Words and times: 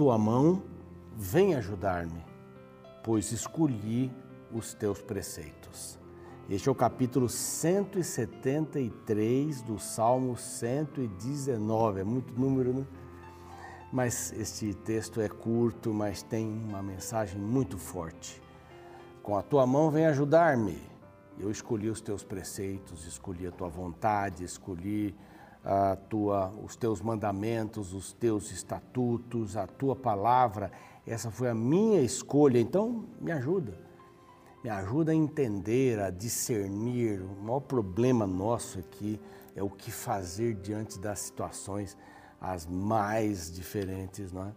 tua 0.00 0.16
mão, 0.16 0.62
vem 1.14 1.54
ajudar-me, 1.56 2.24
pois 3.04 3.32
escolhi 3.32 4.10
os 4.50 4.72
teus 4.72 5.02
preceitos. 5.02 5.98
Este 6.48 6.70
é 6.70 6.72
o 6.72 6.74
capítulo 6.74 7.28
173 7.28 9.60
do 9.60 9.78
Salmo 9.78 10.38
119. 10.38 12.00
É 12.00 12.04
muito 12.04 12.32
número, 12.32 12.72
né? 12.72 12.86
Mas 13.92 14.32
este 14.32 14.72
texto 14.72 15.20
é 15.20 15.28
curto, 15.28 15.92
mas 15.92 16.22
tem 16.22 16.48
uma 16.48 16.82
mensagem 16.82 17.38
muito 17.38 17.76
forte. 17.76 18.40
Com 19.22 19.36
a 19.36 19.42
tua 19.42 19.66
mão 19.66 19.90
vem 19.90 20.06
ajudar-me. 20.06 20.80
Eu 21.38 21.50
escolhi 21.50 21.90
os 21.90 22.00
teus 22.00 22.24
preceitos, 22.24 23.06
escolhi 23.06 23.46
a 23.46 23.52
tua 23.52 23.68
vontade, 23.68 24.44
escolhi 24.44 25.14
a 25.64 25.96
tua, 25.96 26.52
os 26.64 26.76
teus 26.76 27.00
mandamentos, 27.00 27.92
os 27.92 28.12
teus 28.12 28.50
estatutos, 28.50 29.56
a 29.56 29.66
tua 29.66 29.94
palavra. 29.94 30.70
Essa 31.06 31.30
foi 31.30 31.48
a 31.48 31.54
minha 31.54 32.00
escolha. 32.00 32.58
Então, 32.58 33.04
me 33.20 33.32
ajuda. 33.32 33.74
Me 34.62 34.70
ajuda 34.70 35.12
a 35.12 35.14
entender, 35.14 35.98
a 35.98 36.10
discernir. 36.10 37.22
O 37.22 37.42
maior 37.42 37.60
problema 37.60 38.26
nosso 38.26 38.78
aqui 38.78 39.20
é 39.54 39.62
o 39.62 39.70
que 39.70 39.90
fazer 39.90 40.54
diante 40.54 40.98
das 40.98 41.20
situações 41.20 41.96
as 42.40 42.66
mais 42.66 43.52
diferentes, 43.52 44.32
não 44.32 44.46
é? 44.46 44.52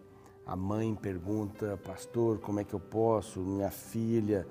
A 0.46 0.54
mãe 0.54 0.94
pergunta, 0.94 1.78
pastor, 1.82 2.38
como 2.38 2.60
é 2.60 2.64
que 2.64 2.74
eu 2.74 2.80
posso? 2.80 3.40
Minha 3.40 3.70
filha 3.70 4.46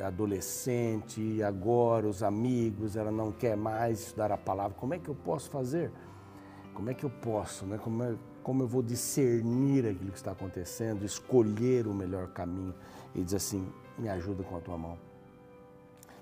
adolescente, 0.00 1.20
e 1.20 1.42
agora 1.42 2.06
os 2.06 2.22
amigos, 2.22 2.96
ela 2.96 3.10
não 3.10 3.32
quer 3.32 3.56
mais 3.56 4.00
estudar 4.00 4.32
a 4.32 4.38
palavra. 4.38 4.76
Como 4.78 4.94
é 4.94 4.98
que 4.98 5.08
eu 5.08 5.14
posso 5.14 5.50
fazer? 5.50 5.90
Como 6.74 6.88
é 6.90 6.94
que 6.94 7.04
eu 7.04 7.10
posso, 7.10 7.66
né? 7.66 7.78
Como, 7.78 8.02
é, 8.02 8.14
como 8.42 8.62
eu 8.62 8.68
vou 8.68 8.82
discernir 8.82 9.86
aquilo 9.86 10.10
que 10.10 10.16
está 10.16 10.32
acontecendo, 10.32 11.04
escolher 11.04 11.86
o 11.86 11.92
melhor 11.92 12.28
caminho? 12.28 12.74
E 13.14 13.22
diz 13.22 13.34
assim: 13.34 13.70
me 13.98 14.08
ajuda 14.08 14.42
com 14.42 14.56
a 14.56 14.60
tua 14.60 14.78
mão. 14.78 14.98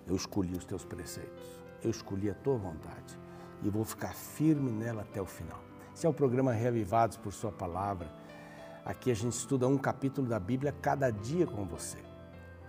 Eu 0.07 0.17
escolhi 0.17 0.57
os 0.57 0.65
teus 0.65 0.85
preceitos, 0.85 1.63
eu 1.85 1.91
escolhi 1.91 2.31
a 2.31 2.35
tua 2.35 2.57
vontade 2.57 3.19
e 3.63 3.69
vou 3.69 3.85
ficar 3.85 4.15
firme 4.15 4.71
nela 4.71 5.03
até 5.03 5.21
o 5.21 5.27
final. 5.27 5.61
Esse 5.95 6.07
é 6.07 6.09
o 6.09 6.15
programa 6.15 6.53
Reavivados 6.53 7.17
por 7.17 7.33
Sua 7.33 7.53
Palavra. 7.53 8.11
Aqui 8.85 9.11
a 9.11 9.15
gente 9.15 9.35
estuda 9.35 9.69
um 9.69 9.77
capítulo 9.77 10.27
da 10.27 10.41
Bíblia 10.41 10.75
cada 10.81 11.11
dia 11.11 11.47
com 11.47 11.65
você. 11.65 12.10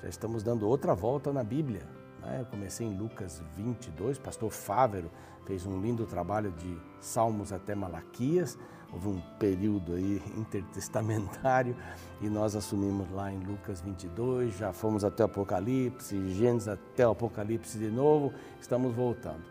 Já 0.02 0.10
estamos 0.10 0.44
dando 0.44 0.68
outra 0.68 0.94
volta 0.94 1.32
na 1.32 1.44
Bíblia. 1.44 1.88
Né? 2.22 2.42
Eu 2.42 2.46
comecei 2.46 2.88
em 2.88 2.98
Lucas 2.98 3.42
22, 3.56 4.18
pastor 4.18 4.52
Fávero 4.52 5.10
fez 5.46 5.66
um 5.66 5.82
lindo 5.82 6.06
trabalho 6.06 6.52
de 6.52 6.78
Salmos 7.00 7.52
até 7.52 7.76
Malaquias. 7.76 8.58
Houve 8.92 9.08
um 9.08 9.22
período 9.40 9.94
aí 9.94 10.22
intertestamentário 10.38 11.76
e 12.22 12.30
nós 12.30 12.56
assumimos 12.56 13.10
lá 13.12 13.32
em 13.32 13.40
Lucas 13.40 13.82
22, 13.82 14.58
já 14.58 14.74
fomos 14.74 15.04
até 15.04 15.24
o 15.24 15.26
Apocalipse, 15.26 16.30
Gênesis 16.34 16.68
até 16.68 17.08
o 17.08 17.12
Apocalipse 17.12 17.78
de 17.78 17.90
novo, 17.90 18.34
estamos 18.60 18.94
voltando. 18.94 19.44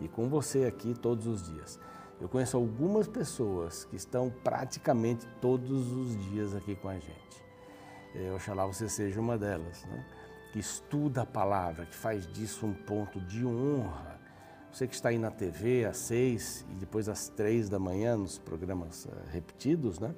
E 0.00 0.08
com 0.08 0.28
você 0.28 0.64
aqui 0.64 0.94
todos 0.94 1.26
os 1.26 1.42
dias. 1.42 1.78
Eu 2.20 2.28
conheço 2.28 2.56
algumas 2.56 3.06
pessoas 3.06 3.84
que 3.84 3.96
estão 3.96 4.32
praticamente 4.42 5.26
todos 5.40 5.92
os 5.92 6.16
dias 6.30 6.54
aqui 6.54 6.74
com 6.74 6.88
a 6.88 6.94
gente. 6.94 7.45
Eu, 8.18 8.36
oxalá 8.36 8.64
você 8.64 8.88
seja 8.88 9.20
uma 9.20 9.36
delas, 9.36 9.84
né? 9.84 10.04
que 10.52 10.58
estuda 10.58 11.22
a 11.22 11.26
palavra, 11.26 11.84
que 11.84 11.94
faz 11.94 12.26
disso 12.26 12.64
um 12.64 12.72
ponto 12.72 13.20
de 13.20 13.44
honra. 13.44 14.18
Você 14.72 14.86
que 14.86 14.94
está 14.94 15.10
aí 15.10 15.18
na 15.18 15.30
TV 15.30 15.84
às 15.84 15.98
seis 15.98 16.64
e 16.70 16.74
depois 16.76 17.10
às 17.10 17.28
três 17.28 17.68
da 17.68 17.78
manhã 17.78 18.16
nos 18.16 18.38
programas 18.38 19.04
uh, 19.04 19.10
repetidos, 19.30 19.98
né? 19.98 20.14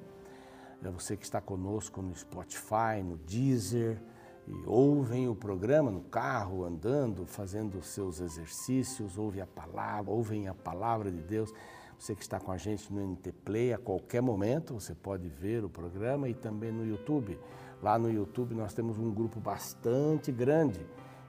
É 0.81 0.89
você 0.89 1.17
que 1.17 1.25
está 1.25 1.41
conosco 1.41 2.01
no 2.01 2.15
Spotify, 2.15 3.03
no 3.03 3.17
Deezer, 3.17 4.01
e 4.47 4.53
ouvem 4.65 5.27
o 5.27 5.35
programa 5.35 5.91
no 5.91 6.01
carro, 6.01 6.63
andando, 6.63 7.25
fazendo 7.25 7.81
seus 7.83 8.21
exercícios, 8.21 9.17
ouvem 9.17 9.41
a 9.41 9.47
palavra, 9.47 10.09
ouvem 10.09 10.47
a 10.47 10.53
palavra 10.53 11.11
de 11.11 11.21
Deus. 11.21 11.53
Você 11.97 12.15
que 12.15 12.21
está 12.21 12.39
com 12.39 12.49
a 12.49 12.57
gente 12.57 12.91
no 12.93 13.05
NT 13.05 13.33
Play, 13.43 13.73
a 13.73 13.77
qualquer 13.77 14.21
momento 14.21 14.73
você 14.73 14.95
pode 14.95 15.27
ver 15.27 15.65
o 15.65 15.69
programa 15.69 16.29
e 16.29 16.33
também 16.33 16.71
no 16.71 16.85
YouTube. 16.85 17.37
Lá 17.81 17.97
no 17.97 18.11
YouTube 18.11 18.53
nós 18.55 18.73
temos 18.73 18.97
um 18.97 19.11
grupo 19.11 19.39
bastante 19.39 20.31
grande. 20.31 20.85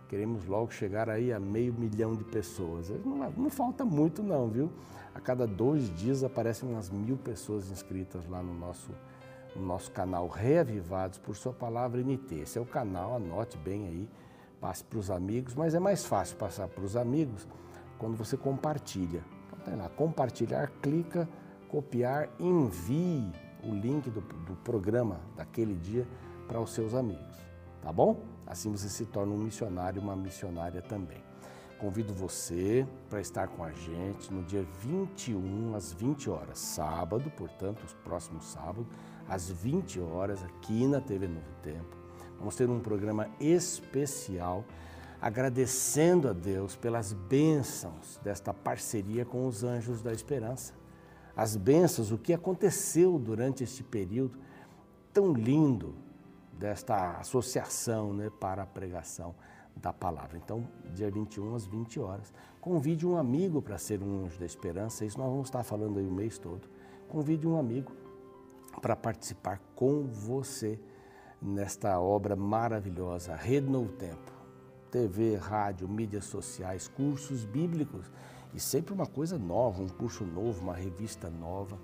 Queremos 0.08 0.46
logo 0.46 0.72
chegar 0.72 1.08
aí 1.08 1.32
a 1.32 1.38
meio 1.38 1.72
milhão 1.72 2.14
de 2.14 2.24
pessoas. 2.24 2.90
Não, 3.04 3.30
não 3.30 3.50
falta 3.50 3.84
muito 3.84 4.22
não, 4.22 4.48
viu? 4.48 4.70
A 5.14 5.20
cada 5.20 5.46
dois 5.46 5.94
dias 5.94 6.24
aparecem 6.24 6.68
umas 6.68 6.90
mil 6.90 7.16
pessoas 7.16 7.70
inscritas 7.70 8.26
lá 8.26 8.42
no 8.42 8.54
nosso, 8.54 8.90
no 9.54 9.64
nosso 9.64 9.90
canal 9.92 10.28
Reavivados 10.28 11.18
por 11.18 11.36
Sua 11.36 11.52
Palavra 11.52 12.02
NT. 12.02 12.40
Esse 12.42 12.58
é 12.58 12.60
o 12.60 12.66
canal, 12.66 13.16
anote 13.16 13.56
bem 13.58 13.86
aí, 13.86 14.08
passe 14.60 14.82
para 14.82 14.98
os 14.98 15.10
amigos, 15.10 15.54
mas 15.54 15.74
é 15.74 15.78
mais 15.78 16.04
fácil 16.04 16.36
passar 16.36 16.66
para 16.68 16.84
os 16.84 16.96
amigos 16.96 17.46
quando 17.98 18.16
você 18.16 18.36
compartilha 18.36 19.22
tem 19.60 19.76
lá, 19.76 19.88
compartilhar, 19.90 20.70
clica, 20.82 21.28
copiar, 21.68 22.28
envie 22.38 23.30
o 23.62 23.74
link 23.74 24.10
do, 24.10 24.20
do 24.20 24.56
programa 24.64 25.20
daquele 25.36 25.74
dia 25.74 26.06
para 26.50 26.60
os 26.60 26.72
seus 26.72 26.94
amigos, 26.94 27.36
tá 27.80 27.92
bom? 27.92 28.24
Assim 28.44 28.72
você 28.72 28.88
se 28.88 29.06
torna 29.06 29.32
um 29.32 29.38
missionário, 29.38 30.02
uma 30.02 30.16
missionária 30.16 30.82
também. 30.82 31.22
Convido 31.78 32.12
você 32.12 32.84
para 33.08 33.20
estar 33.20 33.46
com 33.46 33.62
a 33.62 33.70
gente 33.70 34.34
no 34.34 34.42
dia 34.42 34.66
21 34.80 35.76
às 35.76 35.92
20 35.92 36.28
horas, 36.28 36.58
sábado, 36.58 37.30
portanto, 37.36 37.84
os 37.84 37.94
próximos 37.94 38.46
sábados, 38.46 38.88
às 39.28 39.48
20 39.48 40.00
horas, 40.00 40.42
aqui 40.42 40.88
na 40.88 41.00
TV 41.00 41.28
Novo 41.28 41.46
Tempo. 41.62 41.96
Vamos 42.36 42.56
ter 42.56 42.68
um 42.68 42.80
programa 42.80 43.28
especial 43.38 44.64
agradecendo 45.22 46.28
a 46.28 46.32
Deus 46.32 46.74
pelas 46.74 47.12
bênçãos 47.12 48.18
desta 48.24 48.52
parceria 48.52 49.24
com 49.24 49.46
os 49.46 49.62
anjos 49.62 50.02
da 50.02 50.12
esperança. 50.12 50.74
As 51.36 51.54
bênçãos, 51.54 52.10
o 52.10 52.18
que 52.18 52.32
aconteceu 52.32 53.20
durante 53.20 53.62
este 53.62 53.84
período 53.84 54.36
tão 55.12 55.32
lindo 55.32 56.09
desta 56.60 57.12
associação 57.12 58.12
né, 58.12 58.30
para 58.38 58.64
a 58.64 58.66
pregação 58.66 59.34
da 59.74 59.94
palavra. 59.94 60.36
Então, 60.36 60.68
dia 60.92 61.10
21 61.10 61.54
às 61.54 61.64
20 61.64 61.98
horas. 61.98 62.34
Convide 62.60 63.06
um 63.06 63.16
amigo 63.16 63.62
para 63.62 63.78
ser 63.78 64.02
um 64.02 64.26
anjo 64.26 64.38
da 64.38 64.44
esperança, 64.44 65.06
isso 65.06 65.18
nós 65.18 65.30
vamos 65.30 65.48
estar 65.48 65.62
falando 65.62 65.98
aí 65.98 66.06
o 66.06 66.12
mês 66.12 66.38
todo. 66.38 66.68
Convide 67.08 67.48
um 67.48 67.58
amigo 67.58 67.90
para 68.82 68.94
participar 68.94 69.58
com 69.74 70.06
você 70.06 70.78
nesta 71.40 71.98
obra 71.98 72.36
maravilhosa, 72.36 73.34
Rede 73.34 73.70
Novo 73.70 73.92
Tempo 73.92 74.40
TV, 74.90 75.36
rádio, 75.36 75.88
mídias 75.88 76.24
sociais, 76.24 76.88
cursos 76.88 77.44
bíblicos 77.44 78.10
e 78.52 78.60
sempre 78.60 78.92
uma 78.92 79.06
coisa 79.06 79.38
nova, 79.38 79.82
um 79.82 79.88
curso 79.88 80.24
novo, 80.24 80.60
uma 80.60 80.74
revista 80.74 81.30
nova. 81.30 81.78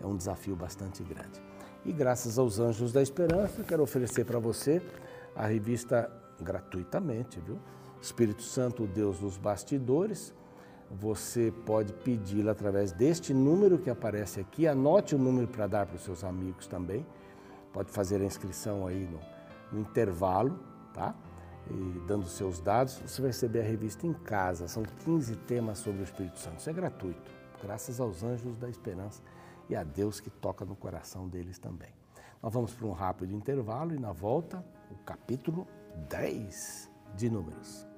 É 0.00 0.06
um 0.06 0.16
desafio 0.16 0.54
bastante 0.54 1.02
grande. 1.02 1.49
E 1.84 1.92
graças 1.92 2.38
aos 2.38 2.58
Anjos 2.58 2.92
da 2.92 3.00
Esperança, 3.00 3.64
quero 3.64 3.82
oferecer 3.82 4.24
para 4.24 4.38
você 4.38 4.82
a 5.34 5.46
revista 5.46 6.10
gratuitamente, 6.38 7.40
viu? 7.40 7.58
Espírito 8.02 8.42
Santo, 8.42 8.86
Deus 8.86 9.18
dos 9.18 9.38
bastidores. 9.38 10.34
Você 10.90 11.52
pode 11.64 11.92
pedi-la 11.92 12.52
através 12.52 12.92
deste 12.92 13.32
número 13.32 13.78
que 13.78 13.88
aparece 13.88 14.40
aqui. 14.40 14.66
Anote 14.66 15.14
o 15.14 15.18
número 15.18 15.48
para 15.48 15.66
dar 15.66 15.86
para 15.86 15.96
os 15.96 16.02
seus 16.02 16.22
amigos 16.22 16.66
também. 16.66 17.06
Pode 17.72 17.90
fazer 17.90 18.20
a 18.20 18.24
inscrição 18.24 18.86
aí 18.86 19.08
no, 19.10 19.20
no 19.72 19.80
intervalo, 19.80 20.58
tá? 20.92 21.14
e 21.70 22.00
dando 22.06 22.26
seus 22.26 22.60
dados, 22.60 23.00
você 23.06 23.20
vai 23.20 23.30
receber 23.30 23.60
a 23.60 23.64
revista 23.64 24.06
em 24.06 24.12
casa. 24.12 24.66
São 24.66 24.82
15 25.04 25.36
temas 25.36 25.78
sobre 25.78 26.02
o 26.02 26.04
Espírito 26.04 26.38
Santo. 26.38 26.58
Isso 26.58 26.68
é 26.68 26.72
gratuito, 26.72 27.30
graças 27.62 28.00
aos 28.00 28.22
anjos 28.22 28.56
da 28.58 28.68
esperança 28.68 29.22
e 29.70 29.76
a 29.76 29.84
Deus 29.84 30.20
que 30.20 30.28
toca 30.28 30.64
no 30.64 30.74
coração 30.74 31.28
deles 31.28 31.58
também. 31.58 31.90
Nós 32.42 32.52
vamos 32.52 32.74
para 32.74 32.86
um 32.86 32.92
rápido 32.92 33.32
intervalo 33.32 33.94
e 33.94 33.98
na 33.98 34.12
volta, 34.12 34.64
o 34.90 34.96
capítulo 35.04 35.66
10 36.08 36.90
de 37.14 37.30
Números. 37.30 37.89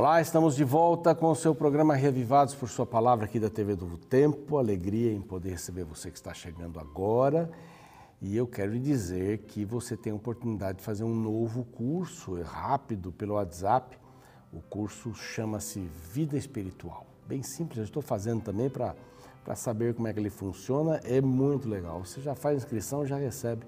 Olá, 0.00 0.18
estamos 0.18 0.56
de 0.56 0.64
volta 0.64 1.14
com 1.14 1.30
o 1.30 1.34
seu 1.34 1.54
programa 1.54 1.94
Revivados 1.94 2.54
por 2.54 2.70
Sua 2.70 2.86
Palavra 2.86 3.26
aqui 3.26 3.38
da 3.38 3.50
TV 3.50 3.76
do 3.76 3.98
Tempo. 3.98 4.56
Alegria 4.56 5.12
em 5.12 5.20
poder 5.20 5.50
receber 5.50 5.84
você 5.84 6.10
que 6.10 6.16
está 6.16 6.32
chegando 6.32 6.80
agora. 6.80 7.50
E 8.18 8.34
eu 8.34 8.46
quero 8.46 8.72
lhe 8.72 8.78
dizer 8.78 9.40
que 9.40 9.62
você 9.62 9.98
tem 9.98 10.10
a 10.10 10.16
oportunidade 10.16 10.78
de 10.78 10.84
fazer 10.84 11.04
um 11.04 11.14
novo 11.14 11.64
curso 11.64 12.40
rápido 12.40 13.12
pelo 13.12 13.34
WhatsApp. 13.34 13.98
O 14.50 14.62
curso 14.62 15.14
chama-se 15.14 15.80
Vida 16.14 16.34
Espiritual. 16.34 17.04
bem 17.28 17.42
simples, 17.42 17.76
eu 17.76 17.84
estou 17.84 18.00
fazendo 18.00 18.40
também 18.42 18.70
para 18.70 18.94
saber 19.54 19.92
como 19.92 20.08
é 20.08 20.14
que 20.14 20.18
ele 20.18 20.30
funciona, 20.30 20.98
é 21.04 21.20
muito 21.20 21.68
legal. 21.68 22.02
Você 22.02 22.22
já 22.22 22.34
faz 22.34 22.56
inscrição, 22.56 23.04
já 23.04 23.18
recebe 23.18 23.66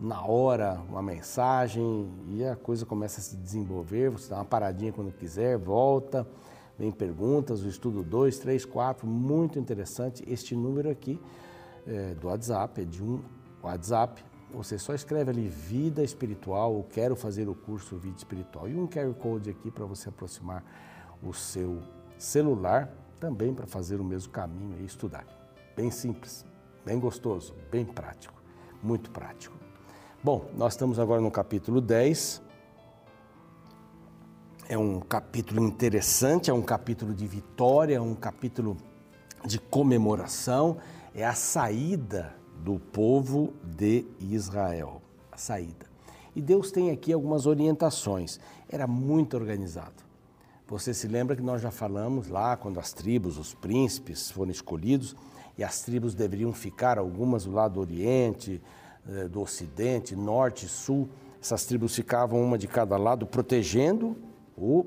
na 0.00 0.22
hora 0.26 0.80
uma 0.88 1.02
mensagem 1.02 2.10
e 2.28 2.44
a 2.44 2.56
coisa 2.56 2.84
começa 2.84 3.20
a 3.20 3.22
se 3.22 3.36
desenvolver, 3.36 4.10
você 4.10 4.28
dá 4.28 4.36
uma 4.36 4.44
paradinha 4.44 4.92
quando 4.92 5.12
quiser, 5.12 5.56
volta, 5.56 6.26
vem 6.78 6.90
perguntas, 6.90 7.62
o 7.62 7.68
estudo 7.68 8.02
2, 8.02 8.38
3, 8.38 8.64
4, 8.64 9.06
muito 9.06 9.58
interessante. 9.58 10.24
Este 10.26 10.54
número 10.54 10.90
aqui 10.90 11.20
é, 11.86 12.14
do 12.14 12.28
WhatsApp, 12.28 12.80
é 12.80 12.84
de 12.84 13.02
um 13.02 13.22
WhatsApp, 13.62 14.24
você 14.52 14.78
só 14.78 14.94
escreve 14.94 15.30
ali 15.30 15.48
vida 15.48 16.02
espiritual 16.02 16.74
ou 16.74 16.84
quero 16.84 17.16
fazer 17.16 17.48
o 17.48 17.54
curso 17.54 17.96
vida 17.96 18.16
espiritual 18.16 18.68
e 18.68 18.74
um 18.74 18.86
QR 18.86 19.12
Code 19.14 19.50
aqui 19.50 19.70
para 19.70 19.84
você 19.84 20.08
aproximar 20.08 20.64
o 21.22 21.32
seu 21.32 21.82
celular 22.18 22.92
também 23.18 23.54
para 23.54 23.66
fazer 23.66 24.00
o 24.00 24.04
mesmo 24.04 24.32
caminho 24.32 24.76
e 24.80 24.84
estudar. 24.84 25.26
Bem 25.76 25.90
simples, 25.90 26.44
bem 26.84 27.00
gostoso, 27.00 27.54
bem 27.70 27.84
prático, 27.84 28.40
muito 28.82 29.10
prático. 29.10 29.63
Bom, 30.24 30.46
nós 30.56 30.72
estamos 30.72 30.98
agora 30.98 31.20
no 31.20 31.30
capítulo 31.30 31.82
10. 31.82 32.40
É 34.70 34.78
um 34.78 34.98
capítulo 34.98 35.62
interessante, 35.62 36.50
é 36.50 36.54
um 36.54 36.62
capítulo 36.62 37.12
de 37.12 37.26
vitória, 37.26 37.96
é 37.96 38.00
um 38.00 38.14
capítulo 38.14 38.74
de 39.44 39.58
comemoração, 39.58 40.78
é 41.14 41.26
a 41.26 41.34
saída 41.34 42.34
do 42.64 42.78
povo 42.78 43.52
de 43.62 44.06
Israel. 44.18 45.02
A 45.30 45.36
saída. 45.36 45.84
E 46.34 46.40
Deus 46.40 46.72
tem 46.72 46.90
aqui 46.90 47.12
algumas 47.12 47.44
orientações. 47.44 48.40
Era 48.66 48.86
muito 48.86 49.36
organizado. 49.36 50.02
Você 50.68 50.94
se 50.94 51.06
lembra 51.06 51.36
que 51.36 51.42
nós 51.42 51.60
já 51.60 51.70
falamos 51.70 52.28
lá 52.28 52.56
quando 52.56 52.80
as 52.80 52.94
tribos, 52.94 53.36
os 53.36 53.52
príncipes 53.52 54.30
foram 54.30 54.50
escolhidos 54.50 55.14
e 55.58 55.62
as 55.62 55.82
tribos 55.82 56.14
deveriam 56.14 56.54
ficar, 56.54 56.96
algumas 56.96 57.44
do 57.44 57.52
lado 57.52 57.74
do 57.74 57.80
Oriente, 57.80 58.62
do 59.30 59.40
Ocidente, 59.40 60.16
Norte, 60.16 60.66
Sul. 60.68 61.08
Essas 61.40 61.64
tribos 61.64 61.94
ficavam 61.94 62.42
uma 62.42 62.56
de 62.56 62.66
cada 62.66 62.96
lado, 62.96 63.26
protegendo 63.26 64.16
o 64.56 64.86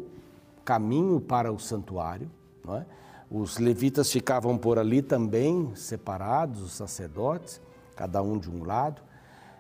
caminho 0.66 1.22
para 1.22 1.52
o 1.52 1.60
santuário. 1.60 2.30
É? 2.70 2.84
Os 3.30 3.58
levitas 3.58 4.12
ficavam 4.12 4.58
por 4.58 4.80
ali 4.80 5.02
também, 5.02 5.72
separados, 5.76 6.62
os 6.62 6.72
sacerdotes 6.74 7.62
cada 7.98 8.22
um 8.22 8.38
de 8.38 8.50
um 8.50 8.64
lado, 8.64 9.02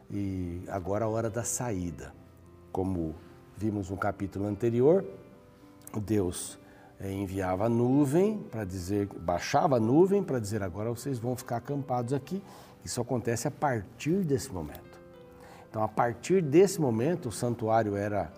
e 0.09 0.62
agora 0.69 1.04
a 1.06 1.07
hora 1.09 1.30
da 1.30 1.44
saída. 1.44 2.13
Como 2.71 3.15
vimos 3.57 3.89
no 3.89 3.98
capítulo 3.98 4.45
anterior, 4.45 5.04
Deus 6.00 6.59
eh, 7.00 7.12
enviava 7.12 7.65
a 7.65 7.69
nuvem 7.69 8.38
para 8.38 8.63
dizer, 8.63 9.07
baixava 9.19 9.77
a 9.77 9.80
nuvem 9.80 10.24
para 10.24 10.39
dizer 10.39 10.62
agora 10.62 10.89
vocês 10.92 11.18
vão 11.18 11.36
ficar 11.36 11.57
acampados 11.57 12.13
aqui. 12.13 12.42
Isso 12.88 13.01
acontece 13.01 13.50
a 13.50 13.51
partir 13.51 14.24
desse 14.24 14.50
momento. 14.50 14.98
Então, 15.69 15.84
a 15.84 15.89
partir 15.89 16.42
desse 16.42 16.80
momento, 16.80 17.28
o 17.28 17.31
santuário 17.34 17.98
era 17.98 18.31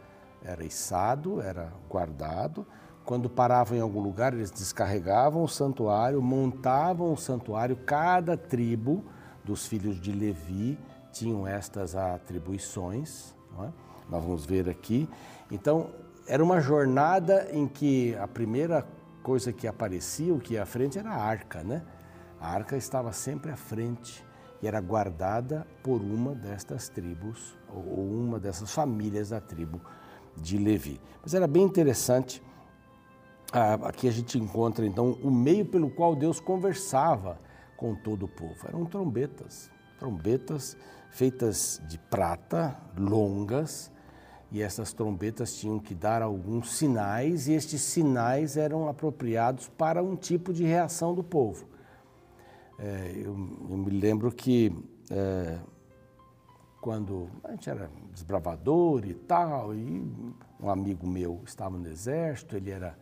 era 0.44 0.64
içado, 0.64 1.40
era 1.40 1.72
guardado. 1.88 2.66
Quando 3.06 3.30
paravam 3.30 3.78
em 3.78 3.80
algum 3.80 4.02
lugar, 4.02 4.34
eles 4.34 4.50
descarregavam 4.50 5.44
o 5.44 5.48
santuário, 5.48 6.20
montavam 6.20 7.14
o 7.14 7.18
santuário, 7.18 7.76
cada 7.76 8.36
tribo 8.36 9.06
dos 9.44 9.68
filhos 9.68 10.02
de 10.02 10.12
Levi 10.12 10.80
tinham 11.12 11.46
estas 11.46 11.96
atribuições, 11.96 13.36
é? 13.60 13.70
nós 14.10 14.24
vamos 14.24 14.48
ver 14.48 14.68
aqui. 14.68 15.08
Então, 15.52 15.92
era 16.26 16.44
uma 16.44 16.60
jornada 16.60 17.50
em 17.52 17.68
que 17.68 18.16
a 18.16 18.28
primeira 18.28 18.84
coisa 19.22 19.54
que 19.54 19.68
aparecia, 19.68 20.34
o 20.34 20.40
que 20.40 20.56
ia 20.56 20.64
à 20.64 20.66
frente, 20.66 20.98
era 20.98 21.12
a 21.12 21.22
arca, 21.22 21.64
né? 21.64 21.84
A 22.42 22.52
arca 22.52 22.76
estava 22.76 23.12
sempre 23.12 23.52
à 23.52 23.56
frente 23.56 24.28
e 24.62 24.68
era 24.68 24.82
guardada 24.82 25.66
por 25.84 26.02
uma 26.02 26.36
destas 26.36 26.90
tribos, 26.90 27.58
ou 27.74 28.10
uma 28.10 28.40
dessas 28.40 28.72
famílias 28.72 29.30
da 29.30 29.40
tribo 29.40 29.82
de 30.36 30.58
Levi. 30.58 31.00
Mas 31.22 31.34
era 31.34 31.48
bem 31.48 31.64
interessante. 31.64 32.42
Aqui 33.84 34.08
a 34.08 34.12
gente 34.12 34.38
encontra 34.38 34.86
então 34.86 35.18
o 35.24 35.32
meio 35.32 35.66
pelo 35.66 35.90
qual 35.90 36.16
Deus 36.16 36.40
conversava 36.40 37.40
com 37.76 37.96
todo 37.96 38.24
o 38.24 38.28
povo. 38.28 38.68
Eram 38.68 38.86
trombetas, 38.86 39.72
trombetas 39.98 40.78
feitas 41.10 41.82
de 41.88 41.98
prata, 41.98 42.78
longas, 42.98 43.92
e 44.52 44.62
essas 44.62 44.94
trombetas 44.94 45.56
tinham 45.56 45.80
que 45.80 45.94
dar 45.94 46.22
alguns 46.22 46.72
sinais, 46.74 47.48
e 47.48 47.54
estes 47.54 47.82
sinais 47.82 48.58
eram 48.58 48.88
apropriados 48.88 49.68
para 49.70 50.04
um 50.04 50.16
tipo 50.16 50.54
de 50.54 50.64
reação 50.64 51.14
do 51.14 51.24
povo. 51.24 51.68
É, 52.82 53.12
eu, 53.14 53.36
eu, 53.70 53.78
me 53.78 53.90
lembro 53.90 54.32
que 54.32 54.74
é, 55.12 55.60
quando 56.80 57.30
a 57.44 57.52
gente 57.52 57.70
era 57.70 57.92
desbravador 58.14 59.06
e 59.06 59.14
tal, 59.14 59.76
e 59.76 60.02
um 60.60 60.70
amigo 60.70 61.06
meu 61.06 61.42
estava 61.46 61.78
no 61.78 61.88
exército, 61.88 62.56
ele 62.56 62.72
era 62.72 62.98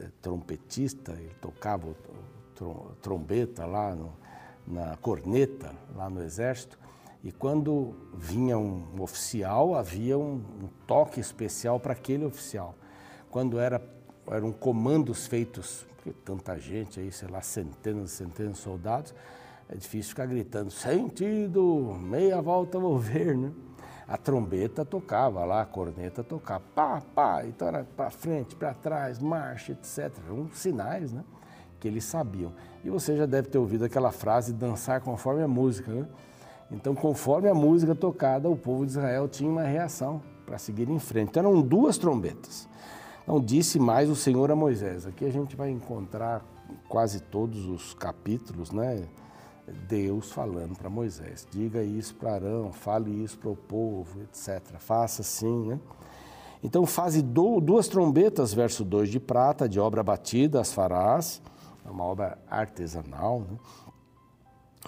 é, 0.00 0.08
trompetista, 0.20 1.12
ele 1.12 1.34
tocava 1.40 1.94
trombeta 3.00 3.64
lá, 3.64 3.94
no, 3.94 4.12
na 4.66 4.96
corneta, 4.96 5.72
lá 5.94 6.10
no 6.10 6.22
exército. 6.22 6.78
E 7.22 7.30
quando 7.30 7.94
vinha 8.14 8.58
um 8.58 9.00
oficial, 9.00 9.76
havia 9.76 10.18
um, 10.18 10.34
um 10.62 10.68
toque 10.86 11.20
especial 11.20 11.78
para 11.78 11.92
aquele 11.92 12.24
oficial. 12.24 12.74
Quando 13.30 13.58
era, 13.58 13.80
eram 14.28 14.52
comandos 14.52 15.26
feitos, 15.26 15.86
porque 16.02 16.12
tanta 16.24 16.58
gente 16.58 16.98
aí, 16.98 17.12
sei 17.12 17.28
lá, 17.28 17.40
centenas 17.40 18.10
e 18.10 18.16
centenas 18.16 18.54
de 18.54 18.58
soldados, 18.58 19.14
é 19.68 19.76
difícil 19.76 20.10
ficar 20.10 20.26
gritando, 20.26 20.68
sentido, 20.68 21.96
meia 22.00 22.42
volta 22.42 22.76
vou 22.76 22.98
ver, 22.98 23.36
né? 23.38 23.52
A 24.08 24.16
trombeta 24.16 24.84
tocava 24.84 25.44
lá, 25.44 25.62
a 25.62 25.64
corneta 25.64 26.24
tocava, 26.24 26.64
pá, 26.74 27.00
pá, 27.14 27.46
então 27.46 27.68
era 27.68 27.84
para 27.84 28.10
frente, 28.10 28.56
para 28.56 28.74
trás, 28.74 29.20
marcha, 29.20 29.72
etc. 29.72 30.12
Eram 30.26 30.50
sinais, 30.52 31.12
né? 31.12 31.22
que 31.78 31.88
eles 31.88 32.04
sabiam. 32.04 32.52
E 32.84 32.90
você 32.90 33.16
já 33.16 33.26
deve 33.26 33.48
ter 33.48 33.58
ouvido 33.58 33.84
aquela 33.84 34.12
frase, 34.12 34.52
dançar 34.52 35.00
conforme 35.00 35.42
a 35.42 35.48
música, 35.48 35.90
né? 35.90 36.06
Então, 36.70 36.94
conforme 36.94 37.48
a 37.48 37.54
música 37.54 37.92
tocada, 37.92 38.48
o 38.48 38.56
povo 38.56 38.86
de 38.86 38.92
Israel 38.92 39.28
tinha 39.28 39.50
uma 39.50 39.64
reação 39.64 40.22
para 40.46 40.58
seguir 40.58 40.88
em 40.88 40.98
frente. 41.00 41.30
Então, 41.30 41.42
eram 41.42 41.60
duas 41.60 41.98
trombetas. 41.98 42.68
Então, 43.22 43.40
disse 43.40 43.78
mais 43.78 44.10
o 44.10 44.16
Senhor 44.16 44.50
a 44.50 44.56
Moisés. 44.56 45.06
Aqui 45.06 45.24
a 45.24 45.30
gente 45.30 45.54
vai 45.56 45.70
encontrar 45.70 46.44
quase 46.88 47.20
todos 47.20 47.66
os 47.66 47.94
capítulos, 47.94 48.70
né? 48.70 49.06
Deus 49.88 50.32
falando 50.32 50.76
para 50.76 50.90
Moisés: 50.90 51.46
diga 51.50 51.82
isso 51.82 52.14
para 52.16 52.34
Arão, 52.34 52.72
fale 52.72 53.10
isso 53.22 53.38
para 53.38 53.50
o 53.50 53.56
povo, 53.56 54.22
etc. 54.22 54.60
Faça 54.78 55.22
assim, 55.22 55.68
né? 55.68 55.80
Então, 56.64 56.86
faze 56.86 57.22
duas 57.22 57.88
trombetas, 57.88 58.54
verso 58.54 58.84
2 58.84 59.08
de 59.08 59.18
prata, 59.18 59.68
de 59.68 59.80
obra 59.80 60.02
batida, 60.02 60.60
as 60.60 60.72
farás 60.72 61.42
é 61.84 61.90
uma 61.90 62.04
obra 62.04 62.38
artesanal, 62.48 63.40
né? 63.40 63.58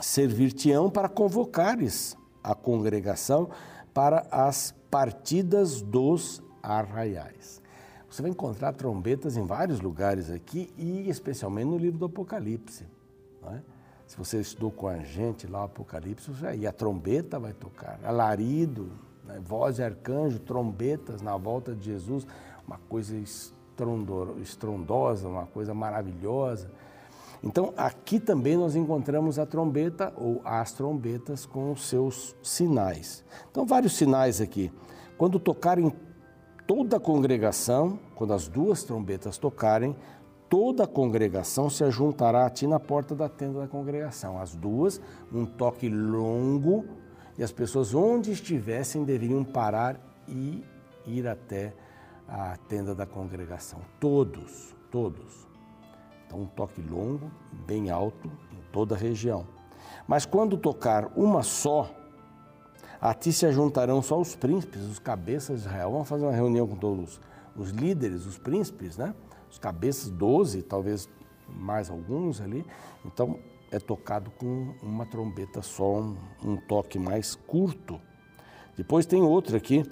servir-te-ão 0.00 0.91
para 0.91 1.09
convocares 1.09 2.17
a 2.43 2.55
congregação 2.55 3.49
para 3.93 4.26
as 4.31 4.75
partidas 4.91 5.81
dos 5.81 6.43
arraiais. 6.62 7.62
Você 8.14 8.23
vai 8.23 8.30
encontrar 8.30 8.73
trombetas 8.73 9.37
em 9.37 9.44
vários 9.44 9.80
lugares 9.80 10.30
aqui 10.30 10.73
e 10.78 11.11
especialmente 11.11 11.66
no 11.66 11.76
livro 11.76 11.99
do 11.99 12.04
Apocalipse. 12.04 12.87
É? 13.49 13.59
Se 14.06 14.16
você 14.16 14.38
estudou 14.38 14.71
com 14.71 14.87
a 14.87 14.99
gente 14.99 15.49
lá 15.49 15.62
o 15.62 15.64
Apocalipse, 15.64 16.30
e 16.56 16.64
a 16.64 16.71
trombeta 16.71 17.40
vai 17.40 17.52
tocar, 17.52 17.99
alarido, 18.04 18.92
né? 19.25 19.40
voz 19.44 19.75
de 19.75 19.83
arcanjo, 19.83 20.38
trombetas 20.38 21.23
na 21.23 21.37
volta 21.37 21.75
de 21.75 21.87
Jesus, 21.87 22.25
uma 22.64 22.78
coisa 22.88 23.16
estrondosa, 24.40 25.26
uma 25.26 25.47
coisa 25.47 25.75
maravilhosa. 25.75 26.71
Então, 27.42 27.75
aqui 27.76 28.21
também 28.21 28.56
nós 28.56 28.76
encontramos 28.76 29.40
a 29.40 29.44
trombeta 29.44 30.12
ou 30.16 30.40
as 30.44 30.71
trombetas 30.71 31.44
com 31.44 31.73
os 31.73 31.88
seus 31.88 32.37
sinais. 32.44 33.25
Então, 33.50 33.66
vários 33.66 33.97
sinais 33.97 34.40
aqui. 34.40 34.71
Quando 35.18 35.40
tocarem 35.40 35.92
toda 36.66 36.97
a 36.97 37.00
congregação, 37.00 37.99
quando 38.14 38.33
as 38.33 38.49
duas 38.49 38.83
trombetas 38.83 39.38
tocarem, 39.38 39.97
toda 40.49 40.85
a 40.85 40.87
congregação 40.87 41.68
se 41.68 41.85
ajuntará 41.85 42.47
a 42.47 42.50
ti 42.50 42.66
na 42.66 42.80
porta 42.80 43.14
da 43.14 43.28
tenda 43.28 43.61
da 43.61 43.68
congregação. 43.68 44.38
As 44.38 44.54
duas, 44.54 45.00
um 45.33 45.44
toque 45.44 45.88
longo, 45.88 46.85
e 47.37 47.42
as 47.42 47.52
pessoas 47.52 47.94
onde 47.94 48.30
estivessem 48.30 49.04
deveriam 49.04 49.44
parar 49.44 49.99
e 50.28 50.64
ir 51.06 51.26
até 51.26 51.75
a 52.28 52.56
tenda 52.68 52.94
da 52.94 53.04
congregação. 53.04 53.80
Todos, 54.00 54.75
todos. 54.90 55.47
Então, 56.26 56.40
um 56.40 56.47
toque 56.47 56.80
longo, 56.80 57.30
bem 57.66 57.90
alto 57.90 58.30
em 58.52 58.61
toda 58.73 58.94
a 58.94 58.99
região. 58.99 59.47
Mas 60.06 60.25
quando 60.25 60.56
tocar 60.56 61.11
uma 61.16 61.42
só, 61.42 61.90
a 63.01 63.15
ti 63.15 63.33
se 63.33 63.51
juntarão 63.53 64.01
só 64.03 64.21
os 64.21 64.35
príncipes, 64.35 64.83
os 64.83 64.99
cabeças 64.99 65.61
de 65.61 65.67
Israel. 65.67 65.93
Vamos 65.93 66.09
fazer 66.09 66.25
uma 66.25 66.33
reunião 66.33 66.67
com 66.67 66.77
todos 66.77 67.21
os 67.57 67.71
líderes, 67.71 68.27
os 68.27 68.39
príncipes, 68.39 68.97
né? 68.97 69.15
Os 69.51 69.59
cabeças, 69.59 70.11
doze, 70.11 70.63
talvez 70.63 71.09
mais 71.49 71.91
alguns 71.91 72.41
ali. 72.41 72.65
Então 73.05 73.39
é 73.71 73.79
tocado 73.79 74.31
com 74.31 74.75
uma 74.83 75.05
trombeta 75.05 75.61
só, 75.63 76.01
um, 76.01 76.17
um 76.45 76.57
toque 76.57 76.99
mais 76.99 77.35
curto. 77.35 78.01
Depois 78.77 79.07
tem 79.07 79.23
outro 79.23 79.57
aqui, 79.57 79.85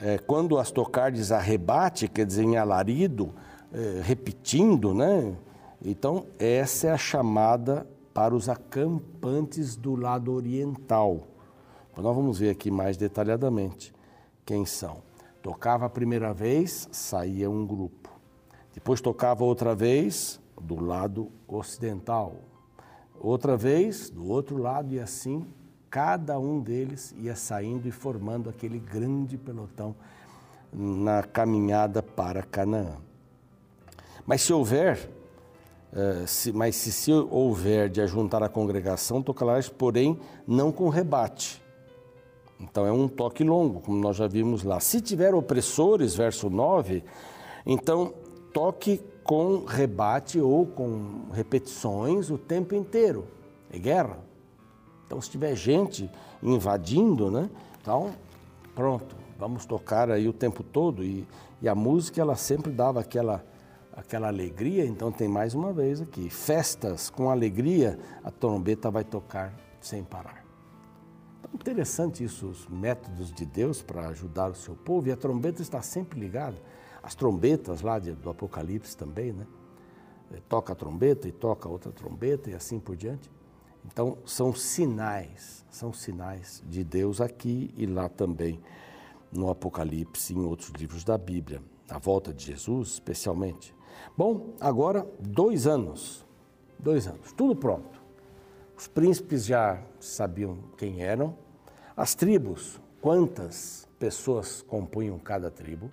é, 0.00 0.18
quando 0.18 0.58
as 0.58 0.70
tocardes 0.70 1.32
arrebate, 1.32 2.08
quer 2.08 2.26
dizer, 2.26 2.42
em 2.42 2.56
alarido, 2.56 3.34
é, 3.72 4.00
repetindo, 4.02 4.94
né? 4.94 5.34
Então, 5.84 6.26
essa 6.38 6.88
é 6.88 6.90
a 6.92 6.98
chamada 6.98 7.86
para 8.12 8.34
os 8.34 8.48
acampantes 8.48 9.76
do 9.76 9.96
lado 9.96 10.32
oriental. 10.32 11.26
Então, 11.92 12.02
nós 12.02 12.16
vamos 12.16 12.38
ver 12.38 12.50
aqui 12.50 12.70
mais 12.70 12.96
detalhadamente 12.96 13.94
quem 14.44 14.64
são. 14.64 15.02
Tocava 15.42 15.86
a 15.86 15.90
primeira 15.90 16.32
vez, 16.32 16.88
saía 16.90 17.50
um 17.50 17.66
grupo. 17.66 18.10
Depois 18.72 19.00
tocava 19.00 19.44
outra 19.44 19.74
vez 19.74 20.40
do 20.60 20.82
lado 20.82 21.30
ocidental. 21.46 22.36
Outra 23.20 23.56
vez 23.56 24.10
do 24.10 24.26
outro 24.26 24.56
lado 24.56 24.92
e 24.94 24.98
assim 24.98 25.46
cada 25.90 26.38
um 26.38 26.58
deles 26.58 27.14
ia 27.18 27.36
saindo 27.36 27.86
e 27.86 27.90
formando 27.90 28.48
aquele 28.48 28.78
grande 28.78 29.36
pelotão 29.36 29.94
na 30.72 31.22
caminhada 31.22 32.02
para 32.02 32.42
Canaã. 32.42 32.96
Mas 34.24 34.40
se 34.40 34.54
houver, 34.54 35.10
uh, 35.92 36.26
se, 36.26 36.50
mas 36.50 36.76
se, 36.76 36.90
se 36.90 37.12
houver 37.12 37.90
de 37.90 38.00
ajuntar 38.00 38.42
a 38.42 38.48
congregação, 38.48 39.22
tocarás, 39.22 39.68
porém, 39.68 40.18
não 40.46 40.72
com 40.72 40.88
rebate. 40.88 41.62
Então 42.62 42.86
é 42.86 42.92
um 42.92 43.08
toque 43.08 43.42
longo, 43.42 43.80
como 43.80 43.98
nós 43.98 44.16
já 44.16 44.28
vimos 44.28 44.62
lá. 44.62 44.78
Se 44.78 45.00
tiver 45.00 45.34
opressores, 45.34 46.14
verso 46.14 46.48
9, 46.48 47.02
então 47.66 48.14
toque 48.52 49.00
com 49.24 49.64
rebate 49.64 50.40
ou 50.40 50.66
com 50.66 51.26
repetições 51.32 52.30
o 52.30 52.38
tempo 52.38 52.74
inteiro. 52.74 53.26
É 53.70 53.78
guerra. 53.78 54.18
Então, 55.06 55.20
se 55.20 55.30
tiver 55.30 55.54
gente 55.54 56.10
invadindo, 56.42 57.30
né? 57.30 57.50
Então, 57.80 58.12
pronto, 58.74 59.14
vamos 59.38 59.66
tocar 59.66 60.10
aí 60.10 60.28
o 60.28 60.32
tempo 60.32 60.62
todo. 60.62 61.04
E, 61.04 61.26
e 61.60 61.68
a 61.68 61.74
música, 61.74 62.20
ela 62.20 62.34
sempre 62.34 62.72
dava 62.72 63.00
aquela, 63.00 63.44
aquela 63.94 64.28
alegria. 64.28 64.84
Então, 64.84 65.12
tem 65.12 65.28
mais 65.28 65.54
uma 65.54 65.72
vez 65.72 66.00
aqui: 66.00 66.30
festas 66.30 67.10
com 67.10 67.30
alegria, 67.30 67.98
a 68.24 68.30
trombeta 68.30 68.90
vai 68.90 69.04
tocar 69.04 69.52
sem 69.80 70.02
parar. 70.02 70.41
Interessante 71.54 72.24
isso, 72.24 72.48
os 72.48 72.66
métodos 72.68 73.32
de 73.32 73.44
Deus 73.44 73.82
para 73.82 74.08
ajudar 74.08 74.50
o 74.50 74.54
seu 74.54 74.74
povo. 74.74 75.08
E 75.08 75.12
a 75.12 75.16
trombeta 75.16 75.60
está 75.60 75.82
sempre 75.82 76.18
ligada. 76.18 76.56
As 77.02 77.14
trombetas 77.14 77.82
lá 77.82 77.98
de, 77.98 78.12
do 78.12 78.30
Apocalipse 78.30 78.96
também, 78.96 79.32
né? 79.32 79.46
Toca 80.48 80.72
a 80.72 80.76
trombeta 80.76 81.28
e 81.28 81.32
toca 81.32 81.68
outra 81.68 81.92
trombeta 81.92 82.50
e 82.50 82.54
assim 82.54 82.80
por 82.80 82.96
diante. 82.96 83.30
Então, 83.84 84.16
são 84.24 84.54
sinais, 84.54 85.64
são 85.70 85.92
sinais 85.92 86.62
de 86.66 86.82
Deus 86.82 87.20
aqui 87.20 87.72
e 87.76 87.84
lá 87.84 88.08
também 88.08 88.60
no 89.30 89.50
Apocalipse 89.50 90.32
e 90.32 90.36
em 90.36 90.44
outros 90.44 90.70
livros 90.70 91.04
da 91.04 91.18
Bíblia, 91.18 91.62
a 91.88 91.98
volta 91.98 92.32
de 92.32 92.46
Jesus 92.46 92.92
especialmente. 92.92 93.74
Bom, 94.16 94.54
agora 94.60 95.06
dois 95.18 95.66
anos, 95.66 96.24
dois 96.78 97.06
anos, 97.06 97.32
tudo 97.32 97.56
pronto. 97.56 98.01
Os 98.76 98.88
príncipes 98.88 99.44
já 99.44 99.82
sabiam 100.00 100.58
quem 100.76 101.02
eram, 101.02 101.36
as 101.96 102.14
tribos, 102.14 102.80
quantas 103.00 103.88
pessoas 103.98 104.62
compunham 104.62 105.18
cada 105.18 105.50
tribo. 105.50 105.90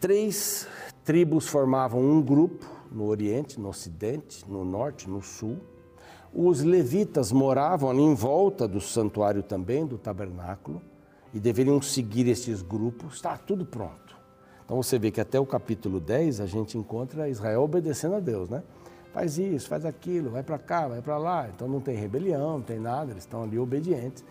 Três 0.00 0.66
tribos 1.04 1.46
formavam 1.46 2.00
um 2.00 2.20
grupo 2.20 2.66
no 2.90 3.06
Oriente, 3.06 3.60
no 3.60 3.68
Ocidente, 3.68 4.44
no 4.48 4.64
Norte, 4.64 5.08
no 5.08 5.22
Sul 5.22 5.60
os 6.36 6.62
levitas 6.62 7.32
moravam 7.32 7.88
ali 7.88 8.02
em 8.02 8.14
volta 8.14 8.68
do 8.68 8.78
santuário 8.78 9.42
também, 9.42 9.86
do 9.86 9.96
tabernáculo, 9.96 10.82
e 11.32 11.40
deveriam 11.40 11.80
seguir 11.80 12.28
esses 12.28 12.60
grupos. 12.60 13.14
Está 13.14 13.38
tudo 13.38 13.64
pronto. 13.64 14.14
Então 14.62 14.76
você 14.82 14.98
vê 14.98 15.10
que 15.10 15.20
até 15.20 15.40
o 15.40 15.46
capítulo 15.46 15.98
10 15.98 16.40
a 16.40 16.46
gente 16.46 16.76
encontra 16.76 17.28
Israel 17.28 17.62
obedecendo 17.62 18.16
a 18.16 18.20
Deus, 18.20 18.50
né? 18.50 18.62
Faz 19.16 19.38
isso, 19.38 19.66
faz 19.66 19.86
aquilo, 19.86 20.28
vai 20.28 20.42
para 20.42 20.58
cá, 20.58 20.86
vai 20.88 21.00
para 21.00 21.16
lá. 21.16 21.48
Então 21.48 21.66
não 21.66 21.80
tem 21.80 21.96
rebelião, 21.96 22.58
não 22.58 22.62
tem 22.62 22.78
nada, 22.78 23.12
eles 23.12 23.22
estão 23.22 23.44
ali 23.44 23.58
obedientes. 23.58 24.22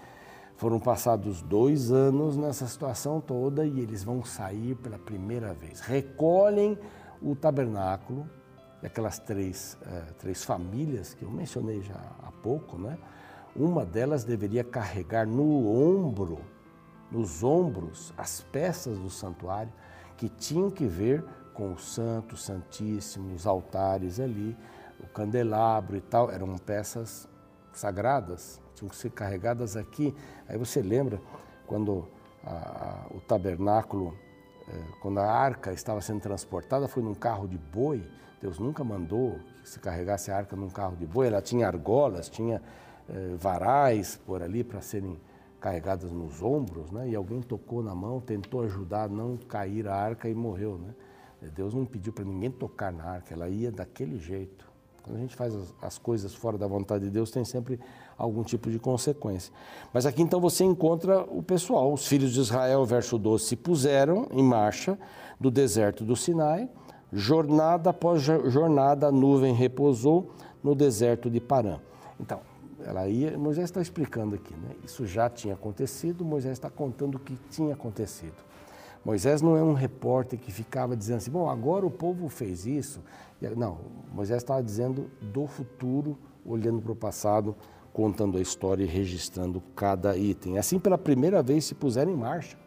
Foram 0.57 0.79
passados 0.79 1.41
dois 1.41 1.91
anos 1.91 2.37
nessa 2.37 2.67
situação 2.67 3.19
toda 3.19 3.65
e 3.65 3.79
eles 3.79 4.03
vão 4.03 4.23
sair 4.23 4.75
pela 4.75 4.99
primeira 4.99 5.55
vez. 5.55 5.79
Recolhem 5.79 6.77
o 7.19 7.35
tabernáculo, 7.35 8.29
daquelas 8.79 9.17
três, 9.17 9.75
uh, 9.81 10.13
três 10.19 10.43
famílias 10.43 11.15
que 11.15 11.23
eu 11.23 11.31
mencionei 11.31 11.81
já 11.81 11.99
há 12.21 12.31
pouco, 12.43 12.77
né? 12.77 12.95
uma 13.55 13.83
delas 13.83 14.23
deveria 14.23 14.63
carregar 14.63 15.25
no 15.25 15.67
ombro, 15.67 16.41
nos 17.11 17.43
ombros, 17.43 18.13
as 18.15 18.41
peças 18.51 18.99
do 18.99 19.09
santuário 19.09 19.73
que 20.15 20.29
tinham 20.29 20.69
que 20.69 20.85
ver 20.85 21.25
com 21.55 21.73
o 21.73 21.79
santo, 21.79 22.37
santíssimo, 22.37 23.33
os 23.33 23.47
altares 23.47 24.19
ali, 24.19 24.55
o 25.05 25.13
candelabro 25.13 25.95
e 25.95 26.01
tal, 26.01 26.31
eram 26.31 26.57
peças 26.57 27.27
sagradas, 27.73 28.61
tinham 28.73 28.89
que 28.89 28.95
ser 28.95 29.11
carregadas 29.11 29.75
aqui. 29.75 30.15
Aí 30.47 30.57
você 30.57 30.81
lembra 30.81 31.21
quando 31.65 32.07
a, 32.43 32.51
a, 32.51 33.15
o 33.15 33.19
tabernáculo, 33.21 34.17
eh, 34.67 34.83
quando 35.01 35.19
a 35.19 35.25
arca 35.25 35.71
estava 35.71 36.01
sendo 36.01 36.21
transportada, 36.21 36.87
foi 36.87 37.03
num 37.03 37.13
carro 37.13 37.47
de 37.47 37.57
boi, 37.57 38.05
Deus 38.41 38.59
nunca 38.59 38.83
mandou 38.83 39.39
que 39.61 39.69
se 39.69 39.79
carregasse 39.79 40.31
a 40.31 40.37
arca 40.37 40.55
num 40.55 40.69
carro 40.69 40.95
de 40.95 41.05
boi, 41.05 41.27
ela 41.27 41.41
tinha 41.41 41.67
argolas, 41.67 42.29
tinha 42.29 42.61
eh, 43.09 43.35
varais 43.37 44.19
por 44.25 44.43
ali 44.43 44.63
para 44.63 44.81
serem 44.81 45.19
carregadas 45.59 46.11
nos 46.11 46.43
ombros, 46.43 46.91
né? 46.91 47.09
E 47.09 47.15
alguém 47.15 47.41
tocou 47.41 47.81
na 47.81 47.95
mão, 47.95 48.19
tentou 48.21 48.61
ajudar 48.63 49.05
a 49.05 49.07
não 49.07 49.35
cair 49.35 49.87
a 49.87 49.95
arca 49.95 50.29
e 50.29 50.33
morreu, 50.35 50.77
né? 50.77 50.93
Deus 51.55 51.73
não 51.73 51.85
pediu 51.85 52.13
para 52.13 52.23
ninguém 52.23 52.51
tocar 52.51 52.91
na 52.91 53.03
arca, 53.03 53.33
ela 53.33 53.49
ia 53.49 53.71
daquele 53.71 54.17
jeito. 54.17 54.74
Quando 55.05 55.17
a 55.17 55.21
gente 55.21 55.35
faz 55.35 55.53
as, 55.53 55.73
as, 55.81 55.97
coisas 55.99 56.33
fora 56.33 56.57
da 56.57 56.65
vontade 56.65 57.05
de 57.05 57.11
Deus, 57.11 57.29
tem 57.29 57.45
sempre 57.45 57.79
algum 58.17 58.43
tipo 58.43 58.71
de 58.71 58.79
consequência. 58.79 59.53
Mas 59.93 60.05
aqui 60.05 60.21
então 60.21 60.41
você 60.41 60.63
encontra 60.63 61.21
o 61.21 61.43
pessoal, 61.43 61.93
os 61.93 62.07
filhos 62.07 62.33
de 62.33 62.39
Israel, 62.39 62.83
verso 62.85 63.17
12, 63.17 63.45
se 63.45 63.55
puseram 63.55 64.27
em 64.31 64.43
marcha 64.43 64.97
do 65.39 65.51
deserto 65.51 66.03
do 66.03 66.15
Sinai 66.15 66.67
Jornada 67.15 67.91
após 67.91 68.21
jornada, 68.21 69.07
a 69.07 69.11
nuvem 69.11 69.53
repousou 69.53 70.31
no 70.61 70.75
deserto 70.75 71.29
de 71.29 71.39
Parã. 71.39 71.79
Então, 72.19 72.41
ela 72.83 73.07
ia, 73.07 73.37
Moisés 73.37 73.65
está 73.65 73.81
explicando 73.81 74.35
aqui, 74.35 74.53
né? 74.53 74.75
Isso 74.83 75.05
já 75.05 75.29
tinha 75.29 75.53
acontecido, 75.53 76.25
Moisés 76.25 76.53
está 76.53 76.69
contando 76.69 77.15
o 77.15 77.19
que 77.19 77.37
tinha 77.49 77.73
acontecido. 77.73 78.35
Moisés 79.05 79.41
não 79.41 79.55
é 79.55 79.63
um 79.63 79.73
repórter 79.73 80.39
que 80.39 80.51
ficava 80.51 80.97
dizendo 80.97 81.17
assim, 81.17 81.31
bom, 81.31 81.49
agora 81.49 81.85
o 81.85 81.91
povo 81.91 82.27
fez 82.27 82.65
isso. 82.65 83.01
Não, 83.55 83.77
Moisés 84.11 84.41
estava 84.41 84.63
dizendo 84.63 85.09
do 85.21 85.45
futuro, 85.45 86.17
olhando 86.43 86.81
para 86.81 86.91
o 86.91 86.95
passado, 86.95 87.55
contando 87.93 88.37
a 88.37 88.41
história 88.41 88.83
e 88.83 88.87
registrando 88.87 89.61
cada 89.75 90.17
item. 90.17 90.57
Assim, 90.57 90.79
pela 90.79 90.97
primeira 90.97 91.43
vez, 91.43 91.65
se 91.65 91.75
puseram 91.75 92.11
em 92.11 92.17
marcha, 92.17 92.57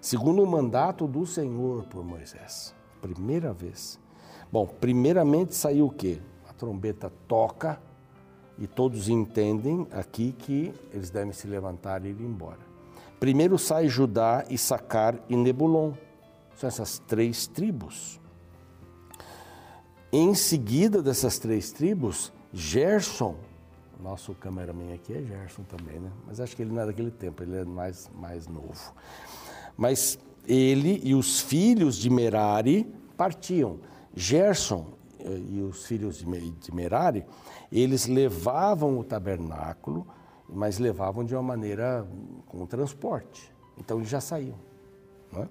segundo 0.00 0.42
o 0.42 0.46
mandato 0.46 1.06
do 1.06 1.24
Senhor 1.24 1.84
por 1.84 2.04
Moisés 2.04 2.74
primeira 3.04 3.52
vez. 3.52 4.00
Bom, 4.50 4.66
primeiramente 4.66 5.54
saiu 5.54 5.88
o 5.88 5.90
quê? 5.90 6.22
A 6.48 6.54
trombeta 6.54 7.12
toca 7.28 7.78
e 8.58 8.66
todos 8.66 9.10
entendem 9.10 9.86
aqui 9.90 10.32
que 10.32 10.72
eles 10.90 11.10
devem 11.10 11.32
se 11.32 11.46
levantar 11.46 12.02
e 12.06 12.08
ir 12.08 12.20
embora. 12.22 12.73
Primeiro 13.24 13.58
sai 13.58 13.88
Judá, 13.88 14.44
Issacar 14.50 15.18
e 15.30 15.34
Nebulon. 15.34 15.94
São 16.56 16.68
essas 16.68 16.98
três 16.98 17.46
tribos. 17.46 18.20
Em 20.12 20.34
seguida 20.34 21.02
dessas 21.02 21.38
três 21.38 21.72
tribos, 21.72 22.30
Gerson, 22.52 23.36
nosso 23.98 24.34
cameraman 24.34 24.92
aqui 24.92 25.14
é 25.14 25.22
Gerson 25.22 25.62
também, 25.62 26.00
né? 26.00 26.10
Mas 26.26 26.38
acho 26.38 26.54
que 26.54 26.60
ele 26.60 26.72
não 26.72 26.82
é 26.82 26.84
daquele 26.84 27.10
tempo, 27.10 27.42
ele 27.42 27.56
é 27.56 27.64
mais, 27.64 28.10
mais 28.14 28.46
novo. 28.46 28.92
Mas 29.74 30.18
ele 30.46 31.00
e 31.02 31.14
os 31.14 31.40
filhos 31.40 31.96
de 31.96 32.10
Merari 32.10 32.86
partiam. 33.16 33.78
Gerson 34.14 34.88
eh, 35.18 35.40
e 35.48 35.62
os 35.62 35.86
filhos 35.86 36.18
de 36.18 36.74
Merari, 36.74 37.24
eles 37.72 38.06
levavam 38.06 38.98
o 38.98 39.02
tabernáculo, 39.02 40.06
mas 40.48 40.78
levavam 40.78 41.24
de 41.24 41.34
uma 41.34 41.42
maneira 41.42 42.06
com 42.46 42.66
transporte. 42.66 43.52
Então 43.78 43.98
eles 43.98 44.08
já 44.08 44.20
saíam. 44.20 44.56
É? 45.36 45.48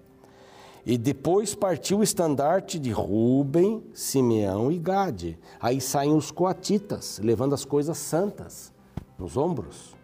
E 0.86 0.98
depois 0.98 1.56
partiu 1.56 2.00
o 2.00 2.04
estandarte 2.04 2.78
de 2.78 2.92
Ruben, 2.92 3.84
Simeão 3.94 4.72
e 4.72 4.78
Gade. 4.78 5.40
Aí 5.60 5.80
saem 5.80 6.14
os 6.14 6.30
coatitas, 6.30 7.20
levando 7.24 7.54
as 7.54 7.64
coisas 7.64 7.98
santas 7.98 8.74
nos 9.18 9.38
ombros. 9.38 9.96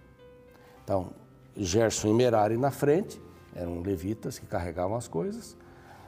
Então, 0.84 1.12
Gerson 1.56 2.08
e 2.08 2.14
Merari 2.14 2.58
na 2.58 2.72
frente, 2.72 3.22
eram 3.54 3.82
levitas 3.82 4.40
que 4.40 4.46
carregavam 4.46 4.96
as 4.96 5.08
coisas. 5.08 5.58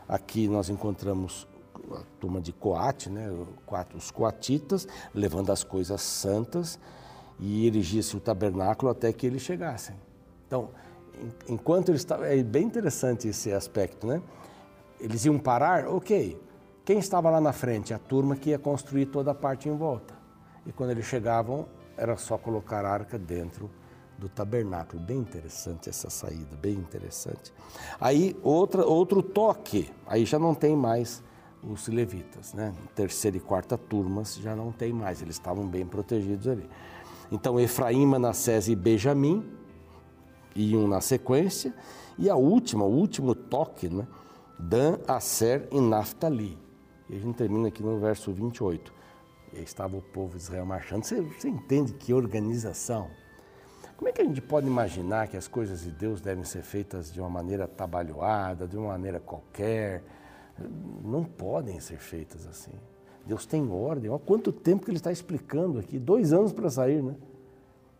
Aqui 0.07 0.47
nós 0.47 0.69
encontramos 0.69 1.47
a 1.91 2.03
turma 2.19 2.39
de 2.39 2.53
Coate, 2.53 3.09
né, 3.09 3.29
os 3.93 4.11
coatitas, 4.11 4.87
levando 5.13 5.51
as 5.51 5.63
coisas 5.63 6.01
santas 6.01 6.79
e 7.41 7.65
erigisse 7.65 8.15
o 8.15 8.19
tabernáculo 8.19 8.91
até 8.91 9.11
que 9.11 9.25
eles 9.25 9.41
chegassem. 9.41 9.95
Então, 10.47 10.69
enquanto 11.49 11.89
eles 11.89 12.01
estavam. 12.01 12.25
É 12.25 12.41
bem 12.43 12.63
interessante 12.63 13.27
esse 13.27 13.51
aspecto, 13.51 14.05
né? 14.05 14.21
Eles 14.99 15.25
iam 15.25 15.39
parar, 15.39 15.87
ok. 15.87 16.39
Quem 16.85 16.99
estava 16.99 17.29
lá 17.29 17.41
na 17.41 17.51
frente? 17.51 17.93
A 17.93 17.99
turma 17.99 18.35
que 18.35 18.51
ia 18.51 18.59
construir 18.59 19.07
toda 19.07 19.31
a 19.31 19.35
parte 19.35 19.67
em 19.67 19.75
volta. 19.75 20.13
E 20.65 20.71
quando 20.71 20.91
eles 20.91 21.05
chegavam, 21.05 21.67
era 21.97 22.15
só 22.15 22.37
colocar 22.37 22.85
a 22.85 22.91
arca 22.91 23.17
dentro 23.17 23.69
do 24.17 24.29
tabernáculo. 24.29 25.01
Bem 25.01 25.17
interessante 25.17 25.89
essa 25.89 26.09
saída, 26.09 26.55
bem 26.55 26.73
interessante. 26.73 27.51
Aí 27.99 28.35
outra, 28.43 28.85
outro 28.85 29.23
toque, 29.23 29.91
aí 30.05 30.25
já 30.25 30.37
não 30.37 30.53
tem 30.53 30.75
mais 30.75 31.23
os 31.63 31.87
levitas, 31.87 32.53
né? 32.53 32.73
Terceira 32.95 33.37
e 33.37 33.39
quarta 33.39 33.77
turmas 33.77 34.35
já 34.35 34.55
não 34.55 34.71
tem 34.71 34.91
mais, 34.93 35.21
eles 35.21 35.35
estavam 35.35 35.67
bem 35.67 35.85
protegidos 35.85 36.47
ali. 36.47 36.69
Então 37.31 37.59
Efraim, 37.59 38.05
Manassés 38.05 38.67
e 38.67 38.75
Benjamim 38.75 39.49
iam 40.55 40.87
na 40.87 40.99
sequência, 40.99 41.73
e 42.17 42.29
a 42.29 42.35
última, 42.35 42.83
o 42.83 42.91
último 42.91 43.33
toque, 43.33 43.89
né? 43.89 44.05
Dan, 44.59 44.99
Aser 45.07 45.67
e 45.71 45.79
Naphtali. 45.79 46.57
E 47.09 47.15
a 47.15 47.19
gente 47.19 47.35
termina 47.35 47.69
aqui 47.69 47.81
no 47.81 47.99
verso 47.99 48.31
28. 48.31 48.93
E 49.53 49.61
estava 49.61 49.97
o 49.97 50.01
povo 50.01 50.37
de 50.37 50.43
Israel 50.43 50.65
marchando. 50.65 51.03
Você, 51.03 51.21
você 51.21 51.49
entende 51.49 51.93
que 51.93 52.13
organização? 52.13 53.09
Como 53.97 54.09
é 54.09 54.11
que 54.11 54.21
a 54.21 54.25
gente 54.25 54.41
pode 54.41 54.67
imaginar 54.67 55.27
que 55.27 55.37
as 55.37 55.47
coisas 55.47 55.81
de 55.81 55.91
Deus 55.91 56.21
devem 56.21 56.43
ser 56.43 56.63
feitas 56.63 57.11
de 57.11 57.19
uma 57.19 57.29
maneira 57.29 57.67
trabalhada, 57.67 58.67
de 58.67 58.77
uma 58.77 58.89
maneira 58.89 59.19
qualquer? 59.19 60.03
Não 61.03 61.23
podem 61.23 61.79
ser 61.79 61.97
feitas 61.97 62.45
assim. 62.45 62.73
Deus 63.25 63.45
tem 63.45 63.69
ordem. 63.69 64.09
Olha 64.09 64.19
quanto 64.19 64.51
tempo 64.51 64.83
que 64.85 64.91
ele 64.91 64.97
está 64.97 65.11
explicando 65.11 65.79
aqui 65.79 65.99
dois 65.99 66.33
anos 66.33 66.51
para 66.51 66.69
sair, 66.69 67.01
né? 67.01 67.15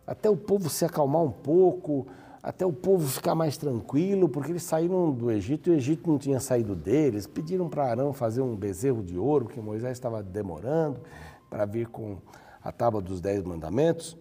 Até 0.06 0.28
o 0.28 0.36
povo 0.36 0.68
se 0.68 0.84
acalmar 0.84 1.22
um 1.22 1.30
pouco, 1.30 2.06
até 2.42 2.66
o 2.66 2.72
povo 2.72 3.06
ficar 3.06 3.34
mais 3.36 3.56
tranquilo, 3.56 4.28
porque 4.28 4.50
eles 4.50 4.64
saíram 4.64 5.12
do 5.12 5.30
Egito 5.30 5.70
e 5.70 5.74
o 5.74 5.76
Egito 5.76 6.10
não 6.10 6.18
tinha 6.18 6.40
saído 6.40 6.74
deles. 6.74 7.26
Pediram 7.26 7.68
para 7.68 7.88
Arão 7.88 8.12
fazer 8.12 8.42
um 8.42 8.56
bezerro 8.56 9.02
de 9.02 9.16
ouro, 9.16 9.46
que 9.46 9.60
Moisés 9.60 9.92
estava 9.92 10.22
demorando 10.22 11.00
para 11.48 11.64
vir 11.64 11.86
com 11.86 12.18
a 12.62 12.72
tábua 12.72 13.00
dos 13.00 13.20
dez 13.20 13.42
mandamentos. 13.44 14.16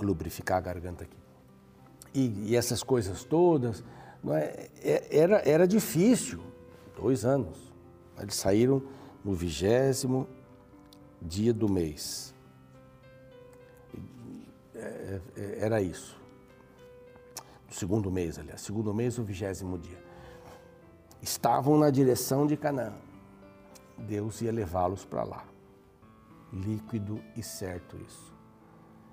Lubrificar 0.00 0.58
a 0.58 0.60
garganta 0.60 1.02
aqui. 1.02 1.16
E, 2.14 2.50
e 2.50 2.56
essas 2.56 2.82
coisas 2.84 3.24
todas, 3.24 3.82
é, 4.28 4.68
é 4.82 5.18
era, 5.18 5.42
era 5.48 5.66
difícil, 5.66 6.40
dois 6.96 7.24
anos. 7.24 7.67
Eles 8.20 8.34
saíram 8.34 8.82
no 9.24 9.34
vigésimo 9.34 10.28
dia 11.20 11.52
do 11.52 11.68
mês. 11.68 12.34
É, 14.74 15.20
é, 15.36 15.58
era 15.60 15.82
isso. 15.82 16.16
No 17.66 17.74
segundo 17.74 18.10
mês, 18.10 18.38
aliás, 18.38 18.60
segundo 18.60 18.94
mês, 18.94 19.18
o 19.18 19.24
vigésimo 19.24 19.76
dia. 19.78 20.02
Estavam 21.20 21.76
na 21.78 21.90
direção 21.90 22.46
de 22.46 22.56
Canaã. 22.56 22.94
Deus 23.98 24.40
ia 24.40 24.52
levá-los 24.52 25.04
para 25.04 25.24
lá. 25.24 25.44
Líquido 26.52 27.20
e 27.36 27.42
certo 27.42 27.96
isso. 28.06 28.32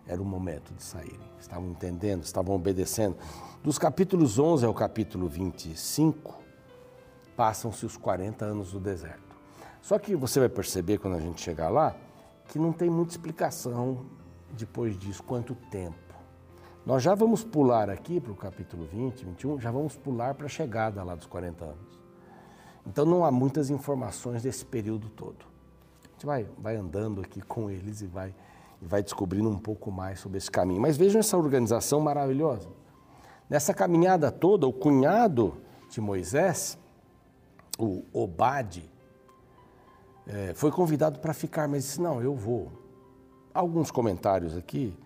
Era 0.07 0.21
o 0.21 0.25
momento 0.25 0.73
de 0.73 0.83
saírem. 0.83 1.19
Estavam 1.39 1.71
entendendo, 1.71 2.23
estavam 2.23 2.55
obedecendo. 2.55 3.17
Dos 3.63 3.79
capítulos 3.79 4.37
11 4.37 4.65
ao 4.65 4.73
capítulo 4.73 5.27
25, 5.27 6.44
passam-se 7.35 7.85
os 7.85 7.97
40 7.97 8.45
anos 8.45 8.71
do 8.71 8.79
deserto. 8.79 9.35
Só 9.81 9.99
que 9.99 10.15
você 10.15 10.39
vai 10.39 10.49
perceber 10.49 10.97
quando 10.97 11.15
a 11.15 11.19
gente 11.19 11.41
chegar 11.41 11.69
lá 11.69 11.95
que 12.47 12.59
não 12.59 12.71
tem 12.71 12.89
muita 12.89 13.13
explicação 13.13 14.05
depois 14.51 14.97
disso, 14.97 15.23
quanto 15.23 15.55
tempo. 15.69 15.95
Nós 16.85 17.01
já 17.01 17.15
vamos 17.15 17.43
pular 17.43 17.89
aqui 17.89 18.19
para 18.19 18.31
o 18.31 18.35
capítulo 18.35 18.85
20, 18.85 19.25
21, 19.25 19.59
já 19.59 19.71
vamos 19.71 19.95
pular 19.95 20.35
para 20.35 20.45
a 20.45 20.49
chegada 20.49 21.03
lá 21.03 21.15
dos 21.15 21.25
40 21.25 21.65
anos. 21.65 21.99
Então 22.85 23.05
não 23.05 23.25
há 23.25 23.31
muitas 23.31 23.71
informações 23.71 24.43
desse 24.43 24.63
período 24.63 25.09
todo. 25.09 25.45
A 26.03 26.11
gente 26.11 26.25
vai, 26.25 26.47
vai 26.59 26.75
andando 26.75 27.21
aqui 27.21 27.41
com 27.41 27.69
eles 27.69 28.01
e 28.01 28.05
vai, 28.05 28.35
e 28.81 28.85
vai 28.85 29.01
descobrindo 29.01 29.49
um 29.49 29.57
pouco 29.57 29.91
mais 29.91 30.19
sobre 30.19 30.37
esse 30.37 30.51
caminho. 30.51 30.79
Mas 30.79 30.95
vejam 30.95 31.19
essa 31.19 31.35
organização 31.35 31.99
maravilhosa. 31.99 32.69
Nessa 33.49 33.73
caminhada 33.73 34.31
toda, 34.31 34.67
o 34.67 34.73
cunhado 34.73 35.57
de 35.89 35.99
Moisés, 35.99 36.77
o 37.77 38.03
Obade, 38.13 38.89
é, 40.27 40.53
foi 40.53 40.71
convidado 40.71 41.19
para 41.19 41.33
ficar, 41.33 41.67
mas 41.67 41.83
disse: 41.83 42.01
Não, 42.01 42.21
eu 42.21 42.35
vou 42.35 42.71
alguns 43.53 43.91
comentários 43.91 44.57
aqui 44.57 44.97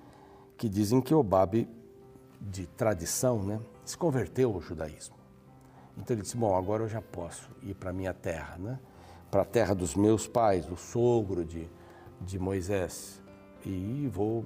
que 0.58 0.68
dizem 0.68 1.02
que 1.02 1.14
Obabe, 1.14 1.70
de 2.42 2.66
tradição, 2.66 3.44
né, 3.44 3.60
se 3.84 3.98
converteu 3.98 4.54
ao 4.54 4.62
judaísmo. 4.62 5.16
Então 5.98 6.16
ele 6.16 6.22
disse: 6.22 6.38
Bom, 6.38 6.56
agora 6.56 6.84
eu 6.84 6.88
já 6.88 7.02
posso 7.02 7.50
ir 7.62 7.74
para 7.76 7.90
a 7.90 7.94
minha 7.94 8.14
terra, 8.14 8.58
né? 8.58 8.80
para 9.30 9.44
a 9.44 9.46
terra 9.46 9.76
dos 9.76 9.96
meus 9.96 10.28
pais, 10.28 10.66
do 10.66 10.76
sogro 10.76 11.46
de, 11.46 11.70
de 12.22 12.40
Moisés, 12.40 13.22
e 13.66 14.10
vou 14.12 14.46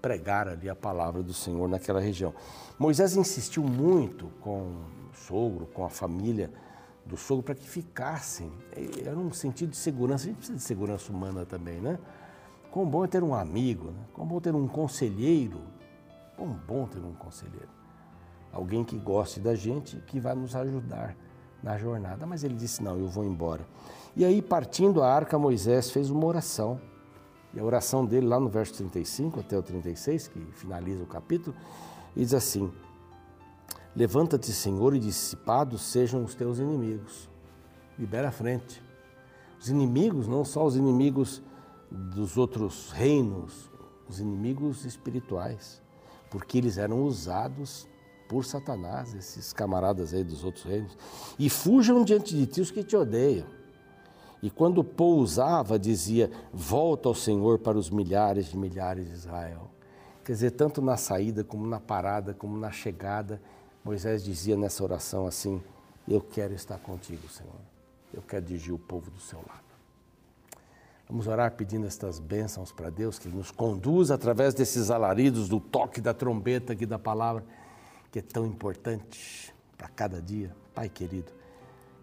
pregar 0.00 0.48
ali 0.48 0.68
a 0.68 0.76
palavra 0.76 1.22
do 1.22 1.34
Senhor 1.34 1.68
naquela 1.68 2.00
região. 2.00 2.34
Moisés 2.78 3.16
insistiu 3.16 3.62
muito 3.62 4.30
com 4.40 4.60
o 4.60 5.14
sogro, 5.14 5.66
com 5.66 5.84
a 5.84 5.90
família 5.90 6.50
do 7.06 7.16
sogro, 7.16 7.42
para 7.42 7.54
que 7.54 7.68
ficassem. 7.68 8.50
Era 9.04 9.18
um 9.18 9.32
sentido 9.32 9.70
de 9.70 9.76
segurança, 9.76 10.24
a 10.24 10.26
gente 10.28 10.36
precisa 10.36 10.58
de 10.58 10.64
segurança 10.64 11.12
humana 11.12 11.44
também, 11.44 11.80
né? 11.80 11.98
Quão 12.70 12.86
bom 12.86 13.04
é 13.04 13.08
ter 13.08 13.22
um 13.22 13.34
amigo, 13.34 13.92
né? 13.92 14.00
quão 14.12 14.26
bom 14.26 14.40
ter 14.40 14.54
um 14.54 14.66
conselheiro. 14.66 15.60
Quão 16.36 16.48
bom 16.48 16.86
ter 16.86 16.98
um 16.98 17.14
conselheiro. 17.14 17.68
Alguém 18.52 18.82
que 18.84 18.98
goste 18.98 19.38
da 19.38 19.54
gente, 19.54 19.96
que 20.06 20.18
vai 20.18 20.34
nos 20.34 20.56
ajudar 20.56 21.16
na 21.62 21.78
jornada. 21.78 22.26
Mas 22.26 22.42
ele 22.42 22.54
disse: 22.54 22.82
Não, 22.82 22.96
eu 22.98 23.06
vou 23.06 23.24
embora. 23.24 23.64
E 24.16 24.24
aí, 24.24 24.42
partindo 24.42 25.02
a 25.02 25.12
arca, 25.12 25.38
Moisés 25.38 25.90
fez 25.90 26.10
uma 26.10 26.26
oração. 26.26 26.80
E 27.52 27.60
a 27.60 27.64
oração 27.64 28.04
dele, 28.04 28.26
lá 28.26 28.40
no 28.40 28.48
verso 28.48 28.74
35 28.74 29.38
até 29.38 29.56
o 29.56 29.62
36, 29.62 30.28
que 30.28 30.40
finaliza 30.54 31.04
o 31.04 31.06
capítulo, 31.06 31.54
diz 32.16 32.34
assim: 32.34 32.72
Levanta-te, 33.96 34.52
Senhor, 34.52 34.94
e 34.94 34.98
dissipados 34.98 35.82
sejam 35.82 36.24
os 36.24 36.34
teus 36.34 36.58
inimigos. 36.58 37.28
Libera 37.98 38.28
a 38.28 38.32
frente. 38.32 38.82
Os 39.60 39.68
inimigos, 39.68 40.26
não 40.26 40.44
só 40.44 40.64
os 40.64 40.76
inimigos 40.76 41.40
dos 41.90 42.36
outros 42.36 42.90
reinos, 42.90 43.70
os 44.08 44.18
inimigos 44.18 44.84
espirituais, 44.84 45.80
porque 46.28 46.58
eles 46.58 46.76
eram 46.76 47.04
usados 47.04 47.88
por 48.28 48.44
Satanás, 48.44 49.14
esses 49.14 49.52
camaradas 49.52 50.12
aí 50.12 50.24
dos 50.24 50.42
outros 50.42 50.64
reinos. 50.64 50.96
E 51.38 51.48
fujam 51.48 52.04
diante 52.04 52.34
de 52.34 52.46
ti 52.46 52.60
os 52.60 52.70
que 52.70 52.82
te 52.82 52.96
odeiam. 52.96 53.46
E 54.42 54.50
quando 54.50 54.82
pousava, 54.82 55.78
dizia: 55.78 56.30
Volta 56.52 57.08
ao 57.08 57.14
Senhor 57.14 57.60
para 57.60 57.78
os 57.78 57.90
milhares 57.90 58.46
de 58.46 58.58
milhares 58.58 59.06
de 59.06 59.12
Israel. 59.12 59.70
Quer 60.24 60.32
dizer, 60.32 60.50
tanto 60.52 60.80
na 60.80 60.96
saída, 60.96 61.44
como 61.44 61.66
na 61.66 61.78
parada, 61.78 62.32
como 62.32 62.56
na 62.56 62.70
chegada, 62.70 63.40
Moisés 63.84 64.24
dizia 64.24 64.56
nessa 64.56 64.82
oração 64.82 65.26
assim: 65.26 65.62
Eu 66.08 66.20
quero 66.20 66.54
estar 66.54 66.78
contigo, 66.78 67.28
Senhor. 67.28 67.52
Eu 68.12 68.22
quero 68.22 68.46
dirigir 68.46 68.72
o 68.72 68.78
povo 68.78 69.10
do 69.10 69.20
seu 69.20 69.38
lado. 69.38 69.62
Vamos 71.06 71.26
orar 71.26 71.52
pedindo 71.52 71.86
estas 71.86 72.18
bênçãos 72.18 72.72
para 72.72 72.88
Deus, 72.88 73.18
que 73.18 73.28
nos 73.28 73.50
conduza 73.50 74.14
através 74.14 74.54
desses 74.54 74.90
alaridos, 74.90 75.48
do 75.50 75.60
toque 75.60 76.00
da 76.00 76.14
trombeta 76.14 76.72
aqui 76.72 76.86
da 76.86 76.98
palavra, 76.98 77.44
que 78.10 78.20
é 78.20 78.22
tão 78.22 78.46
importante 78.46 79.54
para 79.76 79.88
cada 79.88 80.22
dia. 80.22 80.56
Pai 80.74 80.88
querido, 80.88 81.30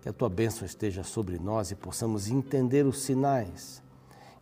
que 0.02 0.08
a 0.08 0.14
tua 0.14 0.30
bênção 0.30 0.66
esteja 0.66 1.04
sobre 1.04 1.40
nós 1.40 1.72
e 1.72 1.76
possamos 1.76 2.30
entender 2.30 2.86
os 2.86 3.02
sinais, 3.02 3.82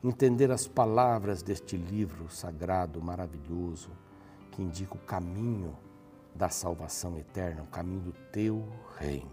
entender 0.03 0.51
as 0.51 0.67
palavras 0.67 1.41
deste 1.41 1.77
livro 1.77 2.29
sagrado, 2.29 3.01
maravilhoso, 3.01 3.89
que 4.51 4.61
indica 4.61 4.95
o 4.95 4.99
caminho 4.99 5.73
da 6.39 6.47
salvação 6.47 7.17
eterna, 7.17 7.63
o 7.63 7.67
caminho 7.67 7.99
do 7.99 8.13
teu 8.31 8.65
reino. 8.97 9.29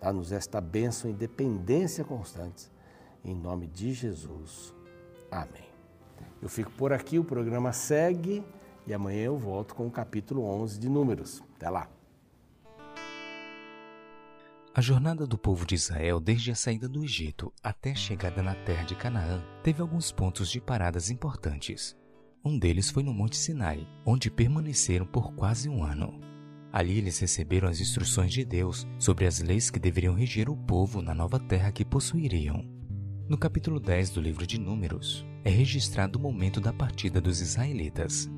Dá-nos 0.00 0.32
esta 0.32 0.60
bênção 0.60 1.08
e 1.08 1.14
dependência 1.14 2.04
constantes 2.04 2.68
em 3.24 3.36
nome 3.36 3.68
de 3.68 3.92
Jesus. 3.94 4.74
Amém. 5.30 5.68
Eu 6.42 6.48
fico 6.48 6.72
por 6.72 6.92
aqui, 6.92 7.20
o 7.20 7.24
programa 7.24 7.72
segue 7.72 8.44
e 8.84 8.92
amanhã 8.92 9.26
eu 9.26 9.38
volto 9.38 9.76
com 9.76 9.86
o 9.86 9.90
capítulo 9.92 10.42
11 10.42 10.80
de 10.80 10.88
Números. 10.88 11.40
Até 11.54 11.70
lá. 11.70 11.88
A 14.74 14.80
jornada 14.80 15.24
do 15.24 15.38
povo 15.38 15.64
de 15.64 15.76
Israel 15.76 16.18
desde 16.18 16.50
a 16.50 16.56
saída 16.56 16.88
do 16.88 17.04
Egito 17.04 17.52
até 17.62 17.92
a 17.92 17.96
chegada 17.96 18.42
na 18.42 18.56
terra 18.56 18.82
de 18.82 18.96
Canaã 18.96 19.40
teve 19.62 19.80
alguns 19.80 20.10
pontos 20.10 20.50
de 20.50 20.60
paradas 20.60 21.10
importantes. 21.10 21.96
Um 22.48 22.58
deles 22.58 22.88
foi 22.88 23.02
no 23.02 23.12
Monte 23.12 23.36
Sinai, 23.36 23.86
onde 24.06 24.30
permaneceram 24.30 25.04
por 25.04 25.34
quase 25.34 25.68
um 25.68 25.84
ano. 25.84 26.18
Ali 26.72 26.96
eles 26.96 27.18
receberam 27.18 27.68
as 27.68 27.78
instruções 27.78 28.32
de 28.32 28.42
Deus 28.42 28.86
sobre 28.98 29.26
as 29.26 29.38
leis 29.38 29.68
que 29.68 29.78
deveriam 29.78 30.14
reger 30.14 30.48
o 30.48 30.56
povo 30.56 31.02
na 31.02 31.14
nova 31.14 31.38
terra 31.38 31.70
que 31.70 31.84
possuiriam. 31.84 32.64
No 33.28 33.36
capítulo 33.36 33.78
10 33.78 34.08
do 34.08 34.22
livro 34.22 34.46
de 34.46 34.58
Números, 34.58 35.26
é 35.44 35.50
registrado 35.50 36.18
o 36.18 36.22
momento 36.22 36.58
da 36.58 36.72
partida 36.72 37.20
dos 37.20 37.42
israelitas. 37.42 38.30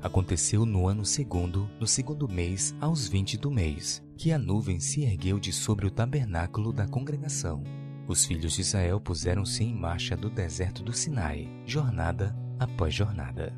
Aconteceu 0.00 0.64
no 0.64 0.86
ano 0.86 1.04
segundo, 1.04 1.68
no 1.80 1.86
segundo 1.88 2.28
mês, 2.28 2.72
aos 2.80 3.08
vinte 3.08 3.36
do 3.36 3.50
mês, 3.50 4.00
que 4.16 4.30
a 4.30 4.38
nuvem 4.38 4.78
se 4.78 5.02
ergueu 5.02 5.40
de 5.40 5.52
sobre 5.52 5.84
o 5.84 5.90
tabernáculo 5.90 6.72
da 6.72 6.86
congregação. 6.86 7.64
Os 8.06 8.24
filhos 8.24 8.52
de 8.52 8.60
Israel 8.60 9.00
puseram-se 9.00 9.64
em 9.64 9.74
marcha 9.74 10.16
do 10.16 10.30
deserto 10.30 10.80
do 10.80 10.92
Sinai, 10.92 11.50
jornada 11.66 12.32
após 12.58 12.94
jornada. 12.94 13.52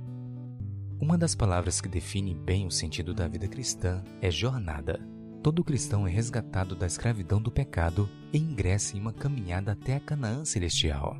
Uma 1.00 1.16
das 1.16 1.34
palavras 1.34 1.80
que 1.80 1.88
define 1.88 2.34
bem 2.34 2.66
o 2.66 2.70
sentido 2.70 3.14
da 3.14 3.26
vida 3.26 3.48
cristã 3.48 4.02
é 4.20 4.30
jornada. 4.30 5.00
Todo 5.42 5.64
cristão 5.64 6.06
é 6.06 6.10
resgatado 6.10 6.76
da 6.76 6.86
escravidão 6.86 7.40
do 7.40 7.50
pecado 7.50 8.08
e 8.32 8.38
ingressa 8.38 8.96
em 8.96 9.00
uma 9.00 9.12
caminhada 9.12 9.72
até 9.72 9.96
a 9.96 10.00
Canaã 10.00 10.44
celestial. 10.44 11.16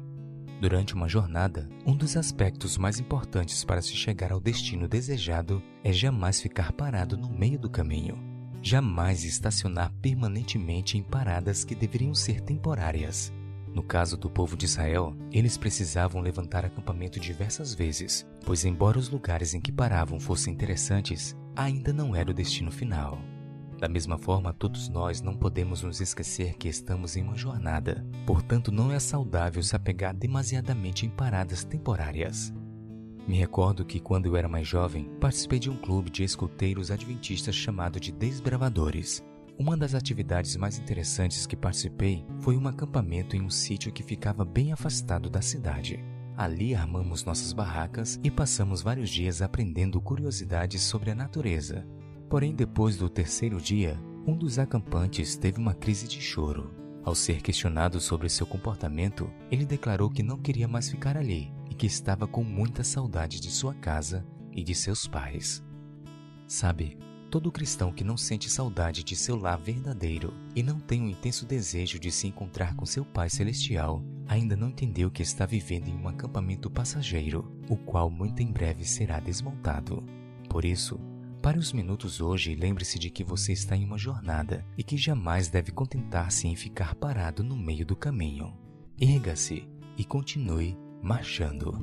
Durante 0.61 0.95
uma 0.95 1.09
jornada, 1.09 1.67
um 1.87 1.97
dos 1.97 2.19
aspectos 2.19 2.77
mais 2.77 3.01
importantes 3.01 3.65
para 3.65 3.81
se 3.81 3.97
chegar 3.97 4.31
ao 4.31 4.41
destino 4.41 4.87
desejado 4.87 5.63
é 5.83 5.91
jamais 5.91 6.39
ficar 6.39 6.73
parado 6.73 7.17
no 7.17 7.31
meio 7.31 7.59
do 7.59 7.71
caminho. 7.71 8.19
Jamais 8.61 9.25
estacionar 9.25 9.91
permanentemente 10.03 10.99
em 10.99 11.03
paradas 11.03 11.65
que 11.65 11.75
deveriam 11.75 12.15
ser 12.15 12.43
temporárias. 12.43 13.33
No 13.75 13.83
caso 13.83 14.17
do 14.17 14.29
povo 14.29 14.57
de 14.57 14.67
Israel, 14.67 15.15
eles 15.31 15.57
precisavam 15.57 16.21
levantar 16.21 16.65
acampamento 16.65 17.21
diversas 17.21 17.73
vezes, 17.73 18.27
pois, 18.45 18.65
embora 18.65 18.99
os 18.99 19.09
lugares 19.09 19.55
em 19.55 19.61
que 19.61 19.71
paravam 19.71 20.19
fossem 20.19 20.53
interessantes, 20.53 21.37
ainda 21.55 21.93
não 21.93 22.15
era 22.17 22.31
o 22.31 22.35
destino 22.35 22.71
final. 22.71 23.19
Da 23.79 23.89
mesma 23.89 24.19
forma, 24.19 24.53
todos 24.53 24.89
nós 24.89 25.23
não 25.23 25.35
podemos 25.35 25.83
nos 25.83 26.01
esquecer 26.01 26.55
que 26.59 26.69
estamos 26.69 27.17
em 27.17 27.23
uma 27.23 27.37
jornada, 27.37 28.05
portanto, 28.27 28.71
não 28.71 28.93
é 28.93 28.99
saudável 28.99 29.63
se 29.63 29.75
apegar 29.75 30.15
demasiadamente 30.15 31.07
em 31.07 31.09
paradas 31.09 31.65
temporárias. 31.65 32.53
Me 33.27 33.39
recordo 33.39 33.85
que, 33.85 34.01
quando 34.01 34.27
eu 34.27 34.37
era 34.37 34.49
mais 34.49 34.67
jovem, 34.67 35.05
participei 35.21 35.59
de 35.59 35.71
um 35.71 35.77
clube 35.77 36.11
de 36.11 36.25
escuteiros 36.25 36.91
adventistas 36.91 37.55
chamado 37.55 38.01
de 38.01 38.11
Desbravadores, 38.11 39.23
uma 39.61 39.77
das 39.77 39.95
atividades 39.95 40.57
mais 40.57 40.79
interessantes 40.79 41.45
que 41.45 41.55
participei 41.55 42.25
foi 42.39 42.57
um 42.57 42.67
acampamento 42.67 43.37
em 43.37 43.43
um 43.43 43.51
sítio 43.51 43.93
que 43.93 44.03
ficava 44.03 44.43
bem 44.43 44.73
afastado 44.73 45.29
da 45.29 45.43
cidade. 45.43 46.03
Ali 46.35 46.75
armamos 46.75 47.27
nossas 47.27 47.53
barracas 47.53 48.19
e 48.25 48.31
passamos 48.31 48.81
vários 48.81 49.11
dias 49.11 49.43
aprendendo 49.43 50.01
curiosidades 50.01 50.81
sobre 50.81 51.11
a 51.11 51.15
natureza. 51.15 51.87
Porém, 52.31 52.55
depois 52.55 52.97
do 52.97 53.11
terceiro 53.11 53.61
dia, 53.61 54.01
um 54.27 54.35
dos 54.35 54.59
acampantes 54.59 55.37
teve 55.37 55.59
uma 55.59 55.75
crise 55.75 56.09
de 56.09 56.23
choro. 56.23 56.75
Ao 57.05 57.15
ser 57.15 57.43
questionado 57.43 58.01
sobre 58.01 58.31
seu 58.31 58.47
comportamento, 58.47 59.31
ele 59.51 59.67
declarou 59.67 60.09
que 60.09 60.23
não 60.23 60.39
queria 60.39 60.67
mais 60.67 60.89
ficar 60.89 61.19
ali 61.19 61.53
e 61.69 61.75
que 61.75 61.85
estava 61.85 62.27
com 62.27 62.43
muita 62.43 62.83
saudade 62.83 63.39
de 63.39 63.51
sua 63.51 63.75
casa 63.75 64.27
e 64.53 64.65
de 64.65 64.75
seus 64.75 65.07
pais. 65.07 65.63
Sabe, 66.47 66.97
Todo 67.31 67.53
cristão 67.53 67.93
que 67.93 68.03
não 68.03 68.17
sente 68.17 68.51
saudade 68.51 69.05
de 69.05 69.15
seu 69.15 69.37
lar 69.37 69.57
verdadeiro 69.57 70.35
e 70.55 70.65
não 70.65 70.81
tem 70.81 71.01
um 71.01 71.09
intenso 71.09 71.47
desejo 71.47 71.97
de 71.97 72.11
se 72.11 72.27
encontrar 72.27 72.75
com 72.75 72.85
seu 72.85 73.05
Pai 73.05 73.31
Celestial 73.31 74.03
ainda 74.27 74.57
não 74.57 74.71
entendeu 74.71 75.13
que 75.13 75.23
está 75.23 75.47
vivendo 75.47 75.87
em 75.87 75.95
um 75.95 76.09
acampamento 76.09 76.69
passageiro, 76.69 77.57
o 77.69 77.77
qual 77.77 78.11
muito 78.11 78.43
em 78.43 78.51
breve 78.51 78.85
será 78.85 79.21
desmontado. 79.21 80.03
Por 80.49 80.65
isso, 80.65 80.99
pare 81.41 81.57
os 81.57 81.73
minutos 81.73 82.21
hoje 82.21 82.51
e 82.51 82.57
lembre-se 82.57 82.99
de 82.99 83.11
que 83.11 83.23
você 83.23 83.53
está 83.53 83.77
em 83.77 83.85
uma 83.85 83.99
jornada 83.99 84.67
e 84.77 84.83
que 84.83 84.97
jamais 84.97 85.47
deve 85.47 85.71
contentar-se 85.71 86.49
em 86.49 86.57
ficar 86.57 86.97
parado 86.97 87.45
no 87.45 87.57
meio 87.57 87.87
do 87.87 87.95
caminho. 87.95 88.53
Erga-se 89.01 89.69
e 89.97 90.05
continue 90.05 90.77
marchando. 91.01 91.79